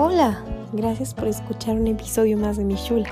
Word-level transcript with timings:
Hola, 0.00 0.38
gracias 0.72 1.12
por 1.12 1.26
escuchar 1.26 1.74
un 1.74 1.88
episodio 1.88 2.38
más 2.38 2.56
de 2.56 2.62
Mi 2.62 2.76
Shula. 2.76 3.10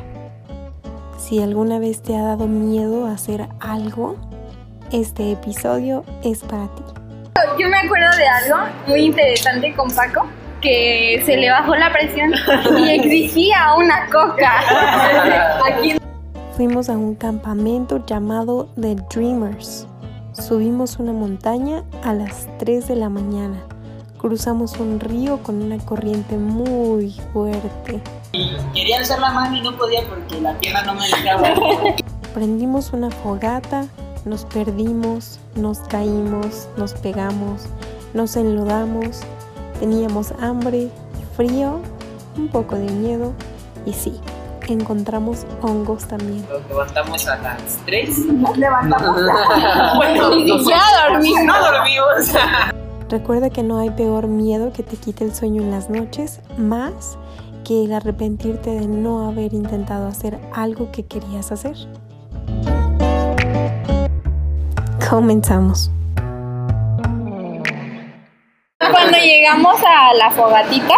Si 1.19 1.43
alguna 1.43 1.81
vez 1.81 2.01
te 2.01 2.15
ha 2.17 2.23
dado 2.23 2.47
miedo 2.47 3.07
hacer 3.07 3.49
algo, 3.59 4.15
este 4.93 5.33
episodio 5.33 6.05
es 6.23 6.45
para 6.45 6.69
ti. 6.77 6.85
Yo 7.59 7.69
me 7.69 7.79
acuerdo 7.79 8.17
de 8.17 8.29
algo 8.29 8.73
muy 8.87 9.01
interesante 9.07 9.75
con 9.75 9.91
Paco, 9.91 10.27
que 10.61 11.21
se 11.27 11.37
le 11.37 11.51
bajó 11.51 11.75
la 11.75 11.93
presión 11.93 12.33
y 12.79 12.91
exigía 12.91 13.75
una 13.77 14.07
coca. 14.07 15.59
Aquí 15.69 15.97
Fuimos 16.57 16.89
a 16.89 16.93
un 16.93 17.17
campamento 17.17 18.07
llamado 18.07 18.69
The 18.81 18.95
Dreamers. 19.13 19.89
Subimos 20.35 21.01
una 21.01 21.13
montaña 21.13 21.83
a 22.05 22.15
las 22.15 22.47
3 22.59 22.87
de 22.87 22.95
la 22.95 23.09
mañana. 23.09 23.61
Cruzamos 24.27 24.77
un 24.79 24.99
río 24.99 25.41
con 25.41 25.63
una 25.63 25.79
corriente 25.79 26.37
muy 26.37 27.15
fuerte. 27.33 28.03
Quería 28.75 28.99
alzar 28.99 29.21
la 29.21 29.31
mano 29.31 29.57
y 29.57 29.61
no 29.61 29.77
podía 29.77 30.01
porque 30.09 30.41
la 30.41 30.53
tierra 30.55 30.83
no 30.83 30.95
me 30.95 31.07
dejaba. 31.07 31.55
Prendimos 32.35 32.93
una 32.93 33.09
fogata, 33.09 33.87
nos 34.25 34.45
perdimos, 34.47 35.39
nos 35.55 35.79
caímos, 35.79 36.67
nos 36.77 36.95
pegamos, 36.95 37.67
nos 38.15 38.35
enlodamos, 38.35 39.21
teníamos 39.79 40.33
hambre, 40.41 40.91
frío, 41.37 41.81
un 42.37 42.49
poco 42.49 42.75
de 42.75 42.91
miedo 42.91 43.33
y 43.87 43.93
sí, 43.93 44.21
encontramos 44.67 45.47
hongos 45.63 46.05
también. 46.09 46.45
Nos 46.51 46.69
levantamos 46.69 47.29
a 47.29 47.37
las 47.37 47.63
3. 47.87 48.19
levantamos. 48.57 49.21
bueno, 49.97 50.31
no, 50.35 50.59
siquiera 50.59 50.83
dormimos. 51.11 51.45
no 51.45 51.61
dormimos. 51.61 52.83
Recuerda 53.09 53.51
que 53.51 53.63
no 53.63 53.79
hay 53.79 53.91
peor 53.91 54.27
miedo 54.27 54.73
que 54.73 54.83
te 54.83 54.97
quite 54.97 55.25
el 55.25 55.33
sueño 55.33 55.63
en 55.63 55.71
las 55.71 55.91
noches, 55.91 56.41
más 56.59 57.17
que 57.65 57.85
el 57.85 57.93
arrepentirte 57.93 58.71
de 58.71 58.89
no 58.89 59.29
haber 59.29 59.55
intentado 59.55 60.09
hacer 60.09 60.41
algo 60.53 60.91
que 60.91 61.05
querías 61.05 61.53
hacer. 61.53 61.77
Comenzamos. 65.09 65.91
Cuando 68.91 69.19
llegamos 69.19 69.81
a 69.83 70.15
la 70.15 70.31
fogatita, 70.31 70.95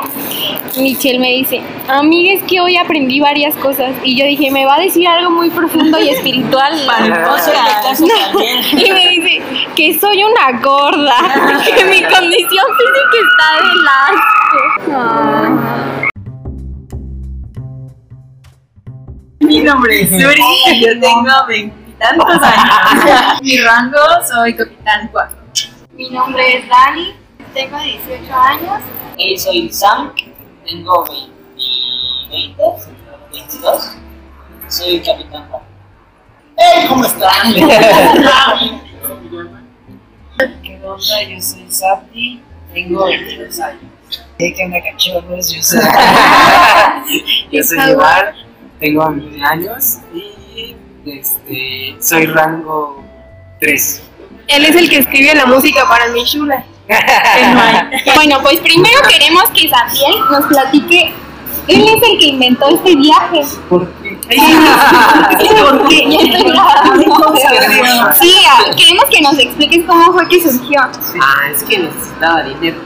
Michelle 0.77 1.19
me 1.19 1.29
dice, 1.29 1.63
amiga, 1.89 2.35
es 2.35 2.43
que 2.45 2.61
hoy 2.61 2.77
aprendí 2.77 3.21
varias 3.21 3.55
cosas. 3.57 3.95
Y 4.03 4.19
yo 4.19 4.27
dije, 4.27 4.51
me 4.51 4.67
va 4.67 4.77
a 4.77 4.81
decir 4.81 5.07
algo 5.09 5.31
muy 5.31 5.51
profundo 5.51 5.99
y 5.99 6.11
espiritual. 6.11 6.75
No 7.09 7.15
caso 7.15 8.07
también. 8.33 8.65
Y 8.73 8.93
me 8.93 9.09
dice 9.09 9.43
que 9.75 9.99
soy 9.99 10.23
una 10.23 10.61
gorda, 10.61 11.17
que 11.65 11.85
mi 11.85 12.03
condición 12.03 12.67
física 12.79 13.19
está 13.29 13.49
de 13.65 13.71
asco. 14.09 14.59
Mi 19.41 19.61
nombre 19.61 20.03
es 20.03 20.11
Suri, 20.11 20.81
yo 20.81 21.01
tengo 21.01 21.47
veintitantos 21.49 22.43
años. 22.43 23.41
Mi 23.43 23.59
rango 23.59 23.99
soy 24.29 24.55
capitán 24.55 25.09
4. 25.11 25.39
Mi 25.93 26.11
nombre 26.11 26.59
es 26.59 26.69
Dani, 26.69 27.15
tengo 27.55 27.79
18 27.79 28.35
años. 28.35 28.81
Eh, 29.17 29.39
soy 29.39 29.71
Sam, 29.73 30.13
tengo 30.65 31.05
20, 31.05 31.33
20, 32.31 32.63
22. 33.33 33.97
Soy 34.69 35.01
capitán 35.01 35.49
Juan. 35.49 35.63
¡Hey! 36.57 36.87
¿Cómo 36.89 37.05
están? 37.05 37.55
¿Qué 40.63 40.81
onda? 40.85 41.23
Yo 41.29 41.41
soy 41.41 41.67
Sapti, 41.69 42.43
tengo 42.73 43.05
22 43.07 43.61
años. 43.61 43.83
¿Qué 44.39 44.55
onda, 44.65 44.79
cachorros? 44.83 45.53
Yo 45.53 45.63
soy, 45.63 45.81
yo 47.53 47.63
soy 47.63 47.79
Iván, 47.91 48.35
tengo 48.79 49.11
20 49.11 49.43
años 49.43 49.99
y 50.15 50.77
este, 51.07 51.97
soy 52.01 52.27
rango 52.27 53.03
3. 53.61 54.03
Él 54.49 54.65
es 54.65 54.77
el 54.77 54.89
que 54.89 54.99
escribe 54.99 55.35
la 55.35 55.47
música 55.47 55.89
para 55.89 56.09
mi 56.09 56.25
chula. 56.25 56.65
Bueno, 58.15 58.39
pues 58.43 58.61
primero 58.61 58.99
queremos 59.09 59.45
que 59.55 59.69
Sabiel 59.69 60.21
nos 60.31 60.47
platique. 60.47 61.13
Él 61.69 61.83
es 61.87 62.11
el 62.11 62.19
que 62.19 62.27
inventó 62.29 62.67
este 62.71 62.97
viaje. 62.97 63.43
¿Por 63.69 63.87
qué? 64.03 64.19
¿Por 65.61 65.89
qué? 65.89 66.07
Ya 66.09 66.19
estoy 66.19 66.51
grabando. 66.51 67.35
Sí, 68.19 68.35
ah, 68.49 68.65
queremos 68.77 69.05
que 69.11 69.21
nos 69.21 69.39
expliques 69.39 69.85
cómo 69.87 70.13
fue 70.13 70.27
que 70.29 70.41
surgió. 70.41 70.81
Ah, 70.81 71.51
es 71.55 71.63
que 71.65 71.79
necesitaba 71.79 72.43
dinero. 72.43 72.79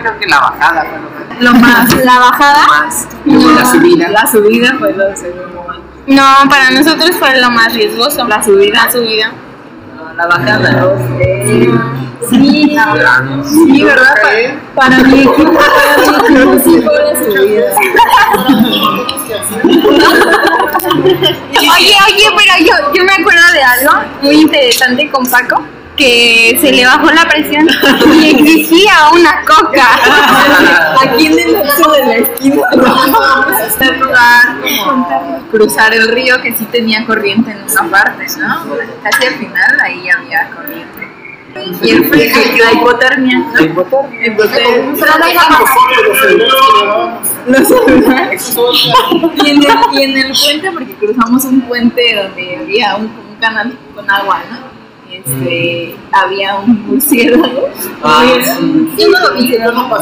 Creo 0.00 0.18
que 0.20 0.26
la 0.26 0.38
bajada 0.38 0.84
fue 0.84 1.00
lo 1.00 1.28
que 1.36 1.44
Lo 1.44 1.54
más, 1.54 2.04
La 2.04 2.18
bajada. 2.20 2.66
más. 2.68 3.08
La 3.24 3.64
subida. 3.66 4.08
la 4.10 4.26
subida 4.30 4.76
fue 4.78 4.92
lo 4.92 5.16
segundo. 5.16 5.82
No, 6.06 6.48
para 6.48 6.70
nosotros 6.70 7.16
fue 7.18 7.40
lo 7.40 7.50
más 7.50 7.74
riesgoso. 7.74 8.28
La 8.28 8.44
subida. 8.44 8.84
La 8.84 8.92
subida. 8.92 9.32
La 10.16 10.26
bajada. 10.26 10.96
Sí, 12.30 12.76
sí, 13.42 13.82
¿verdad? 13.84 14.14
Pa- 14.74 14.80
Para 14.88 14.98
mi 15.02 15.20
equipo, 15.22 15.52
para 15.52 15.96
mi 16.30 16.38
equipo 16.38 16.58
sí 16.64 16.80
la. 16.80 16.90
Oye, 21.76 21.96
oye, 22.06 22.26
pero 22.36 22.54
yo, 22.60 22.92
yo 22.94 23.04
me 23.04 23.12
acuerdo 23.12 23.42
de 23.52 23.62
algo 23.62 23.92
muy 24.22 24.36
interesante 24.42 25.10
con 25.10 25.26
Paco, 25.26 25.62
que 25.96 26.58
se 26.60 26.72
le 26.72 26.84
bajó 26.84 27.10
la 27.10 27.28
presión 27.28 27.66
y 28.14 28.30
exigía 28.30 29.10
una 29.12 29.44
coca. 29.44 29.86
Aquí 31.02 31.26
en 31.26 31.38
el 31.38 31.52
lapso 31.52 31.90
de 31.92 32.06
la 32.06 32.16
esquina 32.16 32.62
vamos 32.76 33.20
a 33.20 33.64
hacer 33.64 33.98
lugar 33.98 34.60
como 34.84 35.48
cruzar 35.50 35.94
el 35.94 36.08
río 36.08 36.40
que 36.42 36.54
sí 36.56 36.64
tenía 36.66 37.04
corriente 37.06 37.52
en 37.52 37.62
una 37.62 37.90
parte, 37.90 38.26
¿no? 38.38 38.64
Casi 39.02 39.26
al 39.26 39.34
final 39.34 39.80
ahí 39.82 40.08
había 40.10 40.50
corriente. 40.50 41.14
Y 41.82 41.90
el 41.90 42.06
frío, 42.06 42.64
la 42.64 42.72
hipotermia, 42.72 43.38
¿no? 43.38 43.64
Hipotermia. 43.64 44.26
Hipotermia. 44.26 45.06
Los 47.46 47.68
celulares. 47.68 48.56
Y 49.44 49.50
en, 49.50 49.62
el, 49.62 49.68
y 49.92 50.02
en 50.02 50.16
el 50.16 50.32
puente, 50.36 50.72
porque 50.72 50.94
cruzamos 50.94 51.44
un 51.44 51.60
puente 51.60 52.16
donde 52.16 52.56
había 52.56 52.96
un, 52.96 53.04
un 53.04 53.36
canal 53.38 53.78
con 53.94 54.10
agua, 54.10 54.42
¿no? 54.50 54.73
Este, 55.26 55.96
había 56.12 56.56
un 56.56 56.86
murciélago. 56.86 57.70
Ah, 58.02 58.24
sí. 58.42 58.88
Yo 58.98 59.08
no 59.08 59.20
lo 59.20 59.34
vi, 59.34 59.56
no 59.58 59.72
no. 59.72 59.98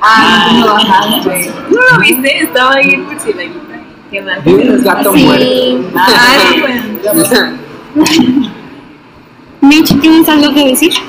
Ah, 0.00 0.50
no, 0.52 0.76
ajá, 0.76 1.20
güey. 1.24 1.48
¿No 1.70 1.80
lo 1.92 2.00
viste? 2.00 2.42
Estaba 2.42 2.74
ahí 2.74 2.94
el 2.94 3.02
murciélaguito. 3.02 3.68
Qué 4.10 4.22
mal. 4.22 4.42
Gato 4.82 5.12
muerto. 5.12 5.90
Ah, 5.94 6.36
bueno. 6.60 6.82
Mitch, 9.60 10.00
¿tienes 10.00 10.28
algo 10.28 10.54
que 10.54 10.68
decir? 10.68 10.92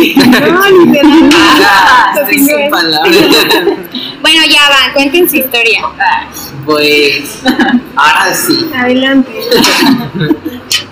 No. 0.00 0.60
Ah, 1.32 2.12
estoy 2.16 2.38
sin 2.38 2.70
palabras. 2.70 3.16
Bueno, 4.22 4.40
ya 4.48 4.60
va, 4.70 4.92
cuenten 4.94 5.28
su 5.28 5.36
historia. 5.36 5.82
Pues, 6.64 7.42
ahora 7.96 8.34
sí. 8.34 8.70
Adelante. 8.74 9.30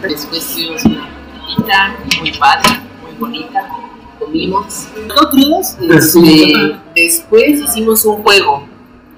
Después 0.02 0.52
tuvimos 0.52 0.84
una 0.84 1.08
visita 1.46 1.96
muy 2.20 2.32
padre, 2.32 2.80
muy 3.02 3.12
bonita. 3.18 3.68
Comimos. 4.18 4.88
¿No 5.06 5.30
crudos? 5.30 5.76
Este, 5.80 6.76
después 6.94 7.60
hicimos 7.60 8.04
un 8.04 8.22
juego. 8.22 8.68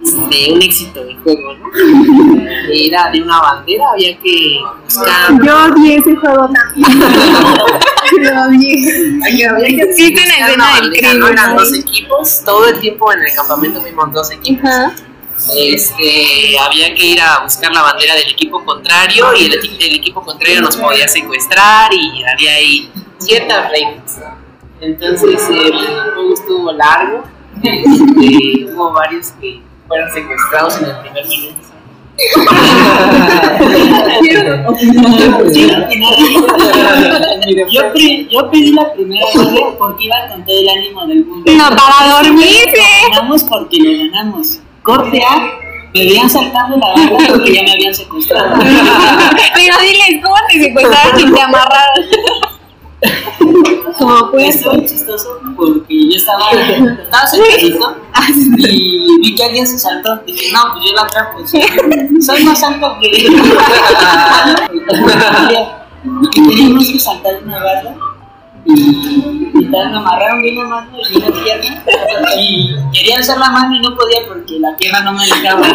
De 0.03 0.53
un 0.55 0.63
éxito 0.63 1.03
el 1.03 1.19
juego, 1.19 1.55
¿no? 1.57 1.69
Era 2.73 3.11
de 3.11 3.21
una 3.23 3.39
bandera, 3.39 3.85
había 3.93 4.19
que 4.19 4.59
buscar. 4.83 5.45
Yo 5.45 5.65
odié 5.67 5.97
ese 5.97 6.17
juego 6.17 6.49
también. 6.49 7.01
Lo 8.23 8.43
odié. 8.47 9.21
Había 9.27 9.57
que 9.57 10.15
una 10.55 10.81
del 10.81 10.91
crimen, 10.91 11.19
¿no? 11.19 11.29
Eran 11.29 11.55
dos 11.55 11.75
equipos. 11.75 12.43
Todo 12.45 12.69
el 12.69 12.81
tiempo 12.81 13.13
en 13.13 13.21
el 13.21 13.35
campamento 13.35 13.83
fuimos 13.83 14.13
dos 14.15 14.31
equipos. 14.31 14.71
Este, 15.57 16.59
había 16.59 16.95
que 16.95 17.05
ir 17.05 17.21
a 17.21 17.41
buscar 17.43 17.73
la 17.73 17.83
bandera 17.83 18.15
del 18.15 18.31
equipo 18.31 18.65
contrario 18.65 19.27
y 19.35 19.47
el, 19.47 19.55
el 19.55 19.95
equipo 19.95 20.23
contrario 20.23 20.61
nos 20.61 20.77
podía 20.77 21.09
secuestrar 21.09 21.93
y 21.95 22.23
había 22.25 22.53
ahí 22.55 22.91
ciertas 23.19 23.71
reglas. 23.71 24.19
Entonces 24.81 25.41
el 25.49 25.73
juego 25.73 26.35
estuvo 26.35 26.73
largo, 26.73 27.25
este, 27.63 28.73
hubo 28.73 28.93
varios 28.93 29.29
que 29.41 29.61
fueron 29.89 30.11
secuestrados 30.13 30.77
en 30.79 30.85
el 30.91 30.97
primer 31.01 31.27
minuto. 31.27 31.57
Yo, 37.71 37.93
pri- 37.93 38.29
yo 38.31 38.51
pedí 38.51 38.73
la 38.73 38.93
primera 38.93 39.27
doble 39.35 39.61
porque 39.79 40.05
iba 40.05 40.17
con 40.29 40.45
todo 40.45 40.59
el 40.59 40.69
ánimo 40.69 41.07
del 41.07 41.25
mundo. 41.25 41.51
No, 41.53 41.71
para 41.71 42.23
dormirse. 42.23 42.83
Ganamos 43.11 43.45
porque 43.45 43.79
lo 43.79 43.91
ganamos. 44.13 44.59
Corte 44.83 45.23
A, 45.23 45.37
me 45.93 46.01
veían 46.01 46.31
saltando 46.31 46.77
la 46.77 46.89
barra 46.89 47.17
porque 47.29 47.55
ya 47.55 47.63
me 47.63 47.73
habían 47.73 47.95
secuestrado. 47.95 48.55
Pero 49.55 49.79
diles, 49.81 50.21
¿cómo 50.23 50.35
te 50.49 50.63
secuestraron 50.63 51.21
y 51.21 51.33
te 51.33 51.41
amarraron? 51.41 52.07
Como 53.99 54.31
Pues 54.31 54.65
muy 54.67 54.85
chistoso 54.87 55.41
porque 55.57 55.85
yo 55.89 56.17
estaba, 56.17 56.51
estaba 56.51 57.27
sentadito 57.27 57.97
y 58.57 59.19
vi 59.21 59.35
que 59.35 59.45
alguien 59.45 59.67
se 59.67 59.79
saltó. 59.79 60.17
Dije, 60.27 60.53
no, 60.53 60.73
pues 60.73 60.85
yo 60.87 60.93
la 60.95 61.03
atrapo. 61.03 61.41
Soy 62.21 62.45
más 62.45 62.63
alto 62.63 62.97
que 63.01 63.09
él. 63.09 63.27
Y 66.03 66.31
teníamos 66.31 66.89
que 66.89 66.99
saltar 66.99 67.43
una 67.45 67.63
barda 67.63 67.95
y, 68.65 69.51
y 69.55 69.67
me 69.67 69.83
amarraron 69.83 70.43
bien 70.43 70.57
la 70.57 70.65
mano 70.65 70.91
y 71.11 71.17
una 71.17 71.33
pierna 71.33 71.83
y 72.37 72.77
quería 72.93 73.17
alzar 73.17 73.39
la 73.39 73.51
mano 73.51 73.75
y 73.75 73.81
no 73.81 73.97
podía 73.97 74.21
porque 74.29 74.59
la 74.59 74.77
pierna 74.77 75.01
no 75.03 75.13
me 75.13 75.25
dejaba. 75.25 75.67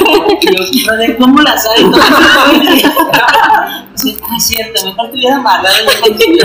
Y 0.41 0.55
yo, 0.55 0.63
brother, 0.85 1.17
¿cómo 1.17 1.41
la 1.41 1.57
sabes? 1.57 1.85
Sí, 3.95 4.15
ah, 4.21 4.35
es 4.37 4.45
cierto, 4.45 4.85
mejor 4.85 5.09
te 5.09 5.27
amarrado 5.31 5.75
y. 6.19 6.37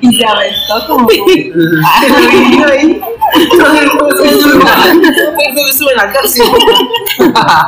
Y 0.00 0.16
se 0.16 0.24
aventó 0.24 0.86
como. 0.86 1.06
me 1.06 1.14
sube 5.72 5.94
la 5.96 6.12
cárcel. 6.12 6.46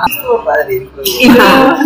Estuvo 0.08 0.44
padre 0.44 0.76
el 0.78 0.88
juego. 0.88 1.10
Y 1.20 1.28
luego, 1.28 1.76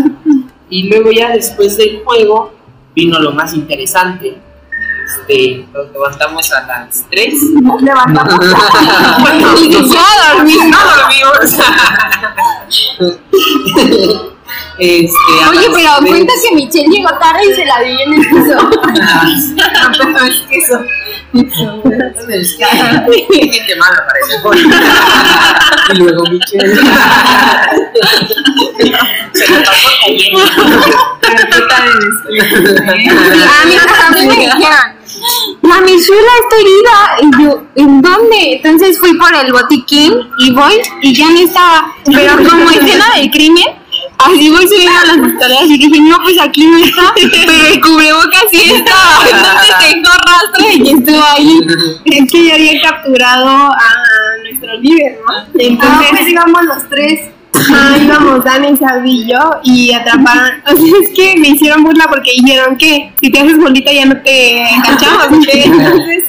Y 0.71 0.89
luego 0.89 1.11
ya 1.11 1.31
después 1.31 1.77
del 1.77 2.05
juego 2.05 2.53
vino 2.95 3.19
lo 3.19 3.33
más 3.33 3.53
interesante. 3.55 4.39
Este, 5.21 5.65
nos 5.73 5.91
levantamos 5.93 6.53
a 6.53 6.61
las 6.67 7.05
3. 7.11 7.35
levantamos. 7.81 8.39
bueno, 9.21 9.55
Y 9.59 9.73
se 9.73 9.83
fue 9.85 9.99
a 9.99 10.35
dormir. 10.35 10.59
no 10.65 10.79
dormimos. 10.79 11.39
este, 14.79 15.33
Oye, 15.49 15.67
pero 15.75 15.91
tres. 16.01 16.11
cuenta 16.11 16.33
que 16.43 16.51
Michelle 16.55 16.89
llegó 16.91 17.09
tarde 17.19 17.43
y 17.51 17.55
se 17.55 17.65
la 17.65 17.81
dio 17.81 17.99
en 18.01 18.13
el 18.15 18.21
piso. 18.29 18.55
No, 18.55 18.71
pero 20.13 20.25
es 20.27 20.41
que 20.49 20.57
eso. 20.59 20.79
Gente 21.33 21.57
mala 23.77 24.07
para 24.07 24.19
ese 24.21 24.39
juego. 24.41 24.69
Y 25.91 25.93
luego 25.99 26.23
Michelle. 26.31 26.77
Se 29.33 29.45
me 29.51 29.59
pasó 29.61 29.89
cayendo. 30.07 30.41
Carpeta 31.21 31.77
de 31.85 31.93
despido. 32.01 32.45
A 32.81 32.83
mí, 33.65 33.75
a 33.77 33.79
mí 34.11 34.23
me 34.27 34.37
dijeron, 34.37 34.94
la 35.65 35.81
Michuela 35.81 36.33
está 36.43 36.57
herida. 36.61 37.17
Y 37.23 37.43
yo, 37.43 37.63
¿en 37.77 38.03
dónde? 38.03 38.57
Entonces 38.57 38.99
fui 38.99 39.17
por 39.17 39.35
el 39.35 39.53
botiquín 39.53 40.15
y 40.39 40.53
voy 40.53 40.75
y 41.03 41.15
ya 41.15 41.31
no 41.31 41.39
estaba. 41.39 41.93
Pero 42.05 42.37
como 42.49 42.71
escena 42.71 43.05
del 43.17 43.31
crimen, 43.31 43.67
así 44.19 44.51
voy 44.51 44.67
subiendo 44.67 45.01
las 45.07 45.33
escaleras 45.33 45.65
y 45.67 45.79
dije, 45.79 46.01
no, 46.01 46.19
pues 46.23 46.41
aquí 46.41 46.67
no 46.67 46.79
está. 46.79 47.13
Pero 47.15 47.67
el 47.67 47.81
cubrebocas 47.81 48.45
sí 48.51 48.73
estaba. 48.73 49.25
Entonces 49.31 49.75
tengo 49.81 50.11
rastro 50.11 50.69
de 50.69 50.85
que 50.85 50.91
estuvo 50.91 51.25
ahí. 51.25 51.61
Es 52.05 52.33
que 52.33 52.45
ya 52.45 52.55
había 52.55 52.81
capturado 52.83 53.49
a 53.49 53.95
nuestro 54.43 54.75
líder, 54.81 55.19
¿no? 55.27 55.35
Ah, 55.35 55.47
Entonces 55.55 56.09
pues 56.11 56.29
íbamos 56.29 56.65
los 56.65 56.89
tres. 56.89 57.34
Ajá, 57.55 57.99
íbamos 57.99 58.45
Dani, 58.45 58.77
Sabi 58.77 59.27
y 59.63 59.93
atraparon. 59.93 60.63
O 60.67 60.77
sea, 60.77 60.93
es 61.03 61.11
que 61.15 61.37
me 61.39 61.49
hicieron 61.49 61.85
burla 61.85 62.07
porque 62.09 62.33
dijeron 62.37 62.77
que 62.77 63.13
si 63.21 63.31
te 63.31 63.39
haces 63.39 63.59
bolita 63.59 63.93
ya 63.93 64.07
no 64.07 64.21
te 64.23 64.63
enganchamos. 64.75 65.27
Entonces, 65.53 66.25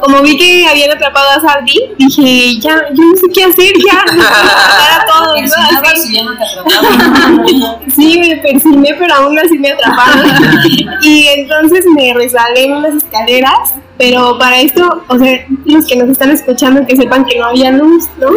como 0.00 0.22
vi 0.22 0.36
que 0.36 0.66
habían 0.66 0.90
atrapado 0.90 1.28
a 1.30 1.40
Sardi, 1.40 1.90
dije, 1.98 2.60
ya, 2.60 2.76
yo 2.92 3.02
no 3.02 3.16
sé 3.16 3.26
qué 3.34 3.44
hacer, 3.44 3.72
ya, 3.86 4.04
matar 4.16 5.00
a 5.00 5.06
todos. 5.06 5.40
¿no? 5.42 5.48
si 5.48 5.74
nada, 5.74 5.88
Así. 5.90 6.02
si 6.02 6.14
ya 6.14 6.22
no 6.24 6.32
te. 6.36 7.90
Sí, 7.94 8.18
me 8.18 8.36
persigné, 8.36 8.94
pero 8.98 9.14
aún 9.14 9.38
así 9.38 9.58
me 9.58 9.72
atraparon. 9.72 10.30
y 11.02 11.26
entonces 11.28 11.84
me 11.94 12.14
resbalé 12.14 12.64
en 12.64 12.72
unas 12.74 12.94
escaleras. 12.94 13.74
Pero 13.98 14.38
para 14.38 14.60
esto, 14.60 15.02
o 15.08 15.18
sea, 15.18 15.44
los 15.64 15.84
que 15.84 15.96
nos 15.96 16.10
están 16.10 16.30
escuchando 16.30 16.86
que 16.86 16.94
sepan 16.94 17.24
que 17.24 17.36
no 17.36 17.46
había 17.46 17.72
luz, 17.72 18.04
¿no? 18.18 18.28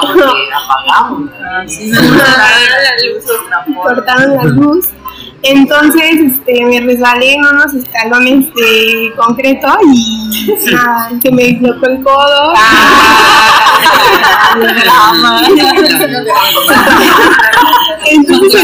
Porque 0.00 0.48
apagamos. 0.54 1.30
Cortaron 3.82 4.36
la 4.36 4.44
luz. 4.44 4.88
Entonces, 5.42 6.20
este, 6.20 6.64
me 6.64 6.80
resbalé 6.80 7.34
en 7.34 7.44
unos 7.44 7.74
escalones 7.74 8.46
de 8.54 9.12
concreto 9.16 9.76
y 9.92 10.54
nada, 10.72 11.10
se 11.20 11.32
me 11.32 11.42
dislocó 11.44 11.86
el 11.86 12.02
codo. 12.02 12.54
Entonces, 18.04 18.62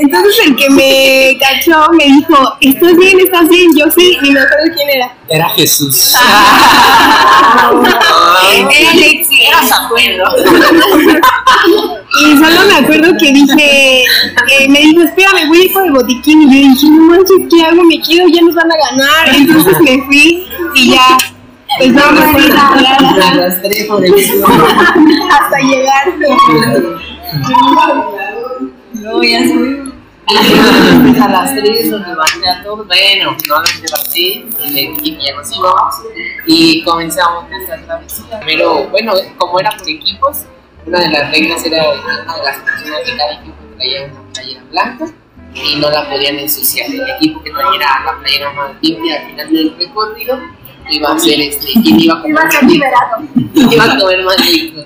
entonces 0.00 0.46
el 0.46 0.56
que 0.56 0.70
me 0.70 1.38
cachó 1.38 1.92
me 1.92 2.04
dijo, 2.04 2.56
¿estás 2.60 2.96
bien? 2.96 3.20
¿Estás 3.20 3.48
bien? 3.48 3.70
Yo 3.76 3.90
sí, 3.90 4.16
y 4.22 4.30
no 4.30 4.40
acuerdo 4.40 4.74
quién 4.74 4.88
era. 4.90 5.14
Era 5.28 5.48
Jesús. 5.50 6.14
Era 8.62 8.90
Alexi. 8.92 9.42
Era 9.42 9.60
Pedro. 9.94 10.24
Y 12.18 12.36
solo 12.36 12.66
me 12.66 12.74
acuerdo 12.74 13.16
que 13.18 13.32
dije, 13.32 14.02
eh, 14.02 14.68
me 14.68 14.80
dijo, 14.80 15.02
espérame, 15.02 15.46
voy 15.48 15.58
a 15.60 15.64
ir 15.64 15.72
por 15.72 15.84
el 15.86 15.92
botiquín. 15.92 16.42
Y 16.42 16.46
yo 16.46 16.68
dije, 16.68 16.86
no 16.88 17.02
manches, 17.04 17.38
¿qué 17.48 17.64
hago? 17.64 17.84
Me 17.84 18.00
quiero, 18.00 18.26
ya 18.28 18.42
nos 18.42 18.54
van 18.54 18.70
a 18.72 18.76
ganar. 18.76 19.34
Entonces 19.34 19.78
me 19.80 20.02
fui 20.02 20.48
y 20.74 20.90
ya, 20.90 21.18
pues 21.78 21.92
palabra 21.92 23.28
arrastré 23.28 23.84
por 23.84 24.04
el 24.04 24.12
hasta 24.12 25.58
llegar. 25.60 26.14
No, 28.92 29.22
ya 29.22 29.48
soy. 29.48 29.90
A 30.30 31.28
las 31.28 31.54
3 31.56 31.86
nos 31.90 32.06
levanté 32.06 32.48
a 32.48 32.62
todos. 32.62 32.86
Bueno, 32.86 33.36
no 33.48 33.58
nos 33.58 33.80
levanté. 33.80 34.46
Y 35.02 35.18
ya 35.24 35.36
nos 35.36 35.56
íbamos. 35.56 35.94
Y 36.46 36.82
comenzamos 36.82 37.48
nuestra 37.48 37.80
travesía. 37.84 38.40
Pero 38.44 38.88
bueno, 38.88 39.12
como 39.36 39.58
era 39.60 39.70
por 39.70 39.88
equipos, 39.88 40.44
una 40.90 41.00
de 41.00 41.08
las 41.08 41.30
reglas 41.30 41.64
era 41.64 41.82
que 41.82 41.98
una 42.00 42.36
de 42.36 42.42
las 42.44 42.56
personas 42.58 43.06
de 43.06 43.16
cada 43.16 43.32
equipo 43.34 43.54
traía 43.76 44.04
una 44.06 44.32
playera 44.32 44.62
blanca 44.72 45.04
y 45.54 45.76
no 45.76 45.88
la 45.90 46.08
podían 46.10 46.36
ensuciar. 46.38 46.90
El 46.90 47.08
equipo 47.10 47.42
que 47.44 47.50
trajera 47.50 48.02
la 48.04 48.18
playera 48.20 48.52
más 48.54 48.70
limpia 48.82 49.20
al 49.20 49.26
final 49.26 49.52
del 49.52 49.76
recorrido 49.78 50.40
iba 50.90 51.12
a 51.12 51.18
ser 51.18 51.40
este, 51.40 51.72
quien 51.80 52.00
iba 52.00 52.14
a 52.14 52.22
comer 52.22 52.32
Iba 52.34 52.42
a 52.42 52.50
ser 52.50 52.62
más 52.64 52.72
liberado. 52.72 53.22
iba 53.72 53.84
a 53.84 53.98
comer 53.98 54.22
más 54.24 54.36
rico. 54.50 54.80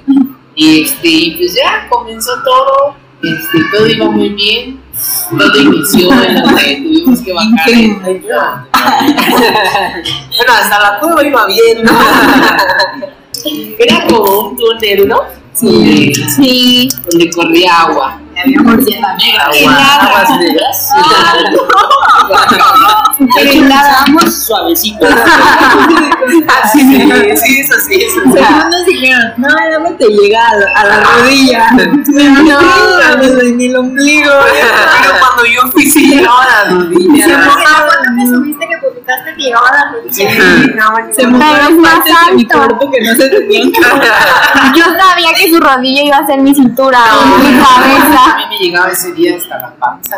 Y 0.54 0.82
este, 0.82 1.08
y 1.08 1.30
pues 1.38 1.54
ya 1.54 1.88
comenzó 1.88 2.32
todo, 2.44 2.94
este, 3.22 3.58
todo 3.74 3.86
iba 3.86 4.10
muy 4.10 4.28
bien, 4.28 4.80
todo 5.30 5.58
inició 5.58 6.12
en 6.22 6.34
donde 6.42 6.76
tuvimos 6.82 7.20
que 7.22 7.32
bajar. 7.32 7.70
el- 7.70 8.20
bueno, 10.36 10.52
hasta 10.52 10.80
la 10.80 10.98
cueva 11.00 11.24
iba 11.26 11.46
bien, 11.46 11.82
¿no? 11.82 11.92
Era 13.78 14.06
como 14.06 14.48
un 14.50 14.56
túnel, 14.56 15.08
¿no? 15.08 15.43
Sí. 15.54 16.12
Sí. 16.28 16.88
Donde 17.10 17.30
corría 17.30 17.80
agua. 17.82 18.20
Había 18.42 18.60
morciela 18.62 19.16
negra. 19.16 19.44
Agua, 19.44 19.94
aguas 20.00 20.38
negras. 20.40 20.90
Hecho, 20.98 21.68
empezábamos 23.40 24.44
suavecito. 24.46 25.06
Ah, 26.48 26.66
sí, 26.72 26.80
sí, 26.80 27.60
eso 27.60 27.74
sí, 27.86 27.96
eso 28.02 28.20
sí. 28.24 28.32
Segundos 28.32 28.86
dijeron, 28.86 29.32
no, 29.36 29.48
más 29.48 29.98
te 29.98 30.06
llega 30.06 30.48
a 30.48 30.54
la, 30.56 30.66
a 30.74 30.84
la 30.86 31.00
rodilla. 31.04 31.68
No, 32.44 33.52
ni 33.56 33.66
el 33.66 33.76
ombligo. 33.76 34.30
Pero 35.02 35.14
cuando 35.20 35.44
yo 35.44 35.70
fui, 35.70 35.84
sí 35.90 36.06
llegaba 36.08 36.42
a 36.42 36.46
la 36.46 36.70
rodilla. 36.70 37.26
¿Cuándo 37.26 38.22
te 38.22 38.26
subiste 38.34 38.66
que 38.68 38.76
publicaste 38.78 39.32
te 39.32 39.42
llegaba 39.42 39.70
la 39.70 39.92
rodilla? 39.92 40.14
Se 41.12 41.22
Pero 41.22 41.30
mojaron 41.30 41.66
es 41.66 41.78
más 41.78 42.04
de 42.04 42.10
mi 42.34 42.42
alto. 42.42 42.58
cuerpo 42.58 42.90
que 42.90 43.00
no 43.04 43.14
se 43.14 43.28
tenían 43.28 43.72
que 43.72 43.80
Yo 44.78 44.84
sabía 44.84 45.28
que 45.38 45.50
su 45.50 45.60
rodilla 45.60 46.02
iba 46.02 46.16
a 46.18 46.26
ser 46.26 46.40
mi 46.40 46.54
cintura 46.54 46.98
o 47.18 47.38
mi 47.38 47.46
A 47.46 47.64
cabeza. 47.64 48.36
mí 48.38 48.44
me 48.48 48.56
llegaba 48.58 48.88
ese 48.90 49.12
día 49.12 49.36
hasta 49.36 49.58
la 49.58 49.74
panza. 49.74 50.16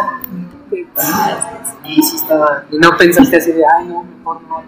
Y 1.84 2.02
sí 2.02 2.16
estaba. 2.16 2.64
Y 2.70 2.78
no 2.78 2.96
pensaste 2.96 3.36
así 3.36 3.52
de, 3.52 3.62
ay, 3.78 3.84
no, 3.86 4.02
mejor 4.02 4.40
no. 4.42 4.64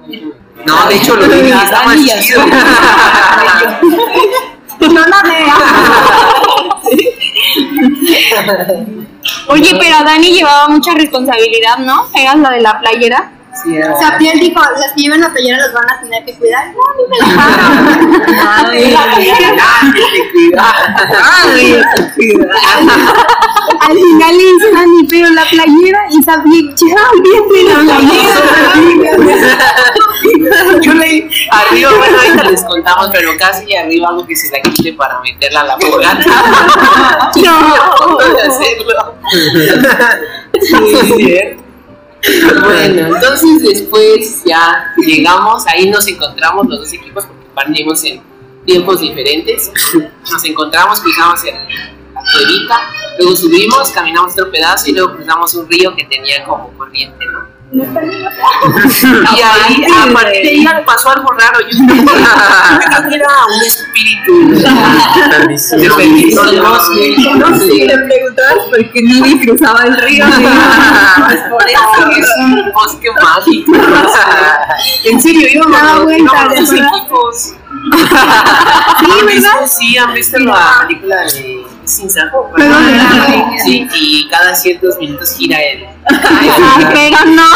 No, 0.64 0.66
no 0.66 0.86
de 0.88 0.96
hecho 0.96 1.16
lo 1.16 1.26
dije, 1.26 1.48
está 1.48 1.82
más 1.84 1.96
Dani, 1.96 2.20
chido. 2.20 2.46
No 4.80 5.06
la. 5.06 5.18
Oye, 9.48 9.76
pero 9.78 10.04
Dani 10.04 10.32
llevaba 10.32 10.68
mucha 10.68 10.94
responsabilidad, 10.94 11.78
¿no? 11.78 12.06
Era 12.14 12.36
la 12.36 12.50
de 12.50 12.60
la 12.60 12.78
playera. 12.78 13.32
Sí, 13.62 13.76
era- 13.76 13.94
O 13.94 13.98
sea, 13.98 14.16
Piel 14.18 14.38
dijo, 14.38 14.60
las 14.78 14.92
que 14.92 15.02
llevan 15.02 15.20
la 15.20 15.30
playera 15.32 15.58
las 15.58 15.72
van 15.72 15.90
a 15.90 16.00
tener 16.00 16.24
que 16.24 16.34
cuidar. 16.34 16.66
No, 16.68 16.80
me 18.68 18.90
la 18.90 19.02
Ay. 21.44 21.82
Al 23.80 23.96
final 23.96 24.36
le 24.36 24.42
dice 24.44 24.70
Dani, 24.72 25.06
pero 25.08 25.30
la 25.30 25.44
playera 25.44 26.00
y 26.10 26.22
sabía, 26.22 26.74
ya, 26.76 26.96
olvídate 27.12 27.62
la 27.64 27.78
playera. 30.38 30.80
Yo 30.82 30.92
leí 30.94 31.28
arriba, 31.50 31.90
bueno, 31.96 32.16
ahorita 32.18 32.44
les 32.50 32.62
contamos, 32.64 33.08
pero 33.12 33.30
casi 33.38 33.74
arriba 33.74 34.08
algo 34.08 34.26
que 34.26 34.36
se 34.36 34.50
la 34.50 34.60
quite 34.62 34.92
para 34.94 35.20
meterla 35.20 35.60
a 35.60 35.64
la 35.64 35.78
fogata. 35.78 36.24
No. 37.38 37.54
cierto. 41.16 41.62
Bueno, 42.22 43.14
entonces 43.14 43.62
después 43.62 44.42
ya 44.44 44.92
llegamos, 44.96 45.66
ahí 45.66 45.88
nos 45.88 46.06
encontramos 46.08 46.66
los 46.66 46.80
dos 46.80 46.92
equipos 46.92 47.24
porque 47.26 47.46
partimos 47.54 48.02
en 48.04 48.20
tiempos 48.64 49.00
diferentes. 49.00 49.70
Nos 50.30 50.44
encontramos, 50.44 51.00
cruzamos 51.00 51.44
la 51.44 51.92
cuevita, 52.32 52.80
luego 53.18 53.36
subimos, 53.36 53.90
caminamos 53.90 54.32
otro 54.32 54.50
pedazo 54.50 54.90
y 54.90 54.92
luego 54.92 55.14
cruzamos 55.14 55.54
un 55.54 55.68
río 55.68 55.94
que 55.94 56.04
tenía 56.04 56.44
como 56.44 56.68
corriente, 56.76 57.24
¿no? 57.26 57.57
Y 59.00 59.40
ahí, 59.42 59.84
a 59.84 60.12
partir 60.12 60.42
de 60.42 60.48
ahí 60.48 60.64
pasó 60.86 61.10
algo 61.10 61.30
raro. 61.32 61.60
Yo 61.60 61.76
creo 61.86 63.08
que 63.08 63.14
era 63.16 63.28
un 63.46 63.62
espíritu. 63.62 64.32
El 66.48 66.60
bosque. 66.60 67.16
No 67.36 67.48
sé, 67.58 67.74
le 67.86 67.98
preguntabas 67.98 68.64
por 68.70 68.90
qué 68.90 69.40
cruzaba 69.44 69.82
el 69.84 69.96
río. 70.00 70.24
Pues 70.26 71.40
por 71.50 71.62
eso 71.68 72.10
es 72.16 72.26
un 72.40 72.72
bosque 72.72 73.08
mágico. 73.22 73.72
En 75.04 75.20
serio, 75.20 75.46
íbamos 75.52 75.72
Daba 75.80 75.94
los- 75.96 76.04
vueltas, 76.04 76.32
íbamos 76.34 76.60
los 76.60 76.70
¿verdad? 76.70 76.88
equipos. 76.96 77.54
¿Han 79.20 79.26
visto? 79.26 79.50
Sí, 79.66 79.98
han 79.98 80.12
visto 80.14 80.38
la 80.38 80.84
película 80.86 81.16
de 81.22 81.57
Sin. 81.88 82.08
Sí, 83.64 83.86
y 83.94 84.28
cada 84.28 84.54
ciertos 84.54 84.98
minutos 84.98 85.34
gira 85.36 85.56
el. 85.60 85.86
Pero 86.94 87.24
no. 87.26 87.48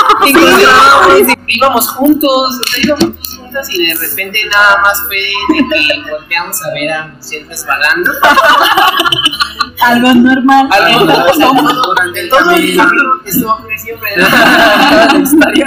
Íbamos 1.47 1.89
juntos, 1.91 2.31
o 2.31 2.63
sea, 2.71 2.85
íbamos 2.85 3.17
todos 3.17 3.37
juntos 3.39 3.69
y 3.71 3.87
de 3.87 3.95
repente 3.95 4.41
nada 4.51 4.79
más 4.83 5.01
fue 5.07 5.17
de 5.17 5.33
que 5.69 6.11
volteamos 6.11 6.57
a 6.65 6.73
ver 6.73 6.93
a 6.93 7.07
Michelle 7.09 7.47
resbalando. 7.47 8.11
Algo 9.83 10.15
normal. 10.15 10.69
Algo 10.71 11.05
no, 11.05 11.83
durante 11.83 12.27
todo 12.29 12.51
el 12.51 12.77
capítulo 12.77 13.21
estuvo 13.25 13.59
muy 13.61 13.79
siempre. 13.79 14.17
La 14.17 15.19
historia. 15.23 15.67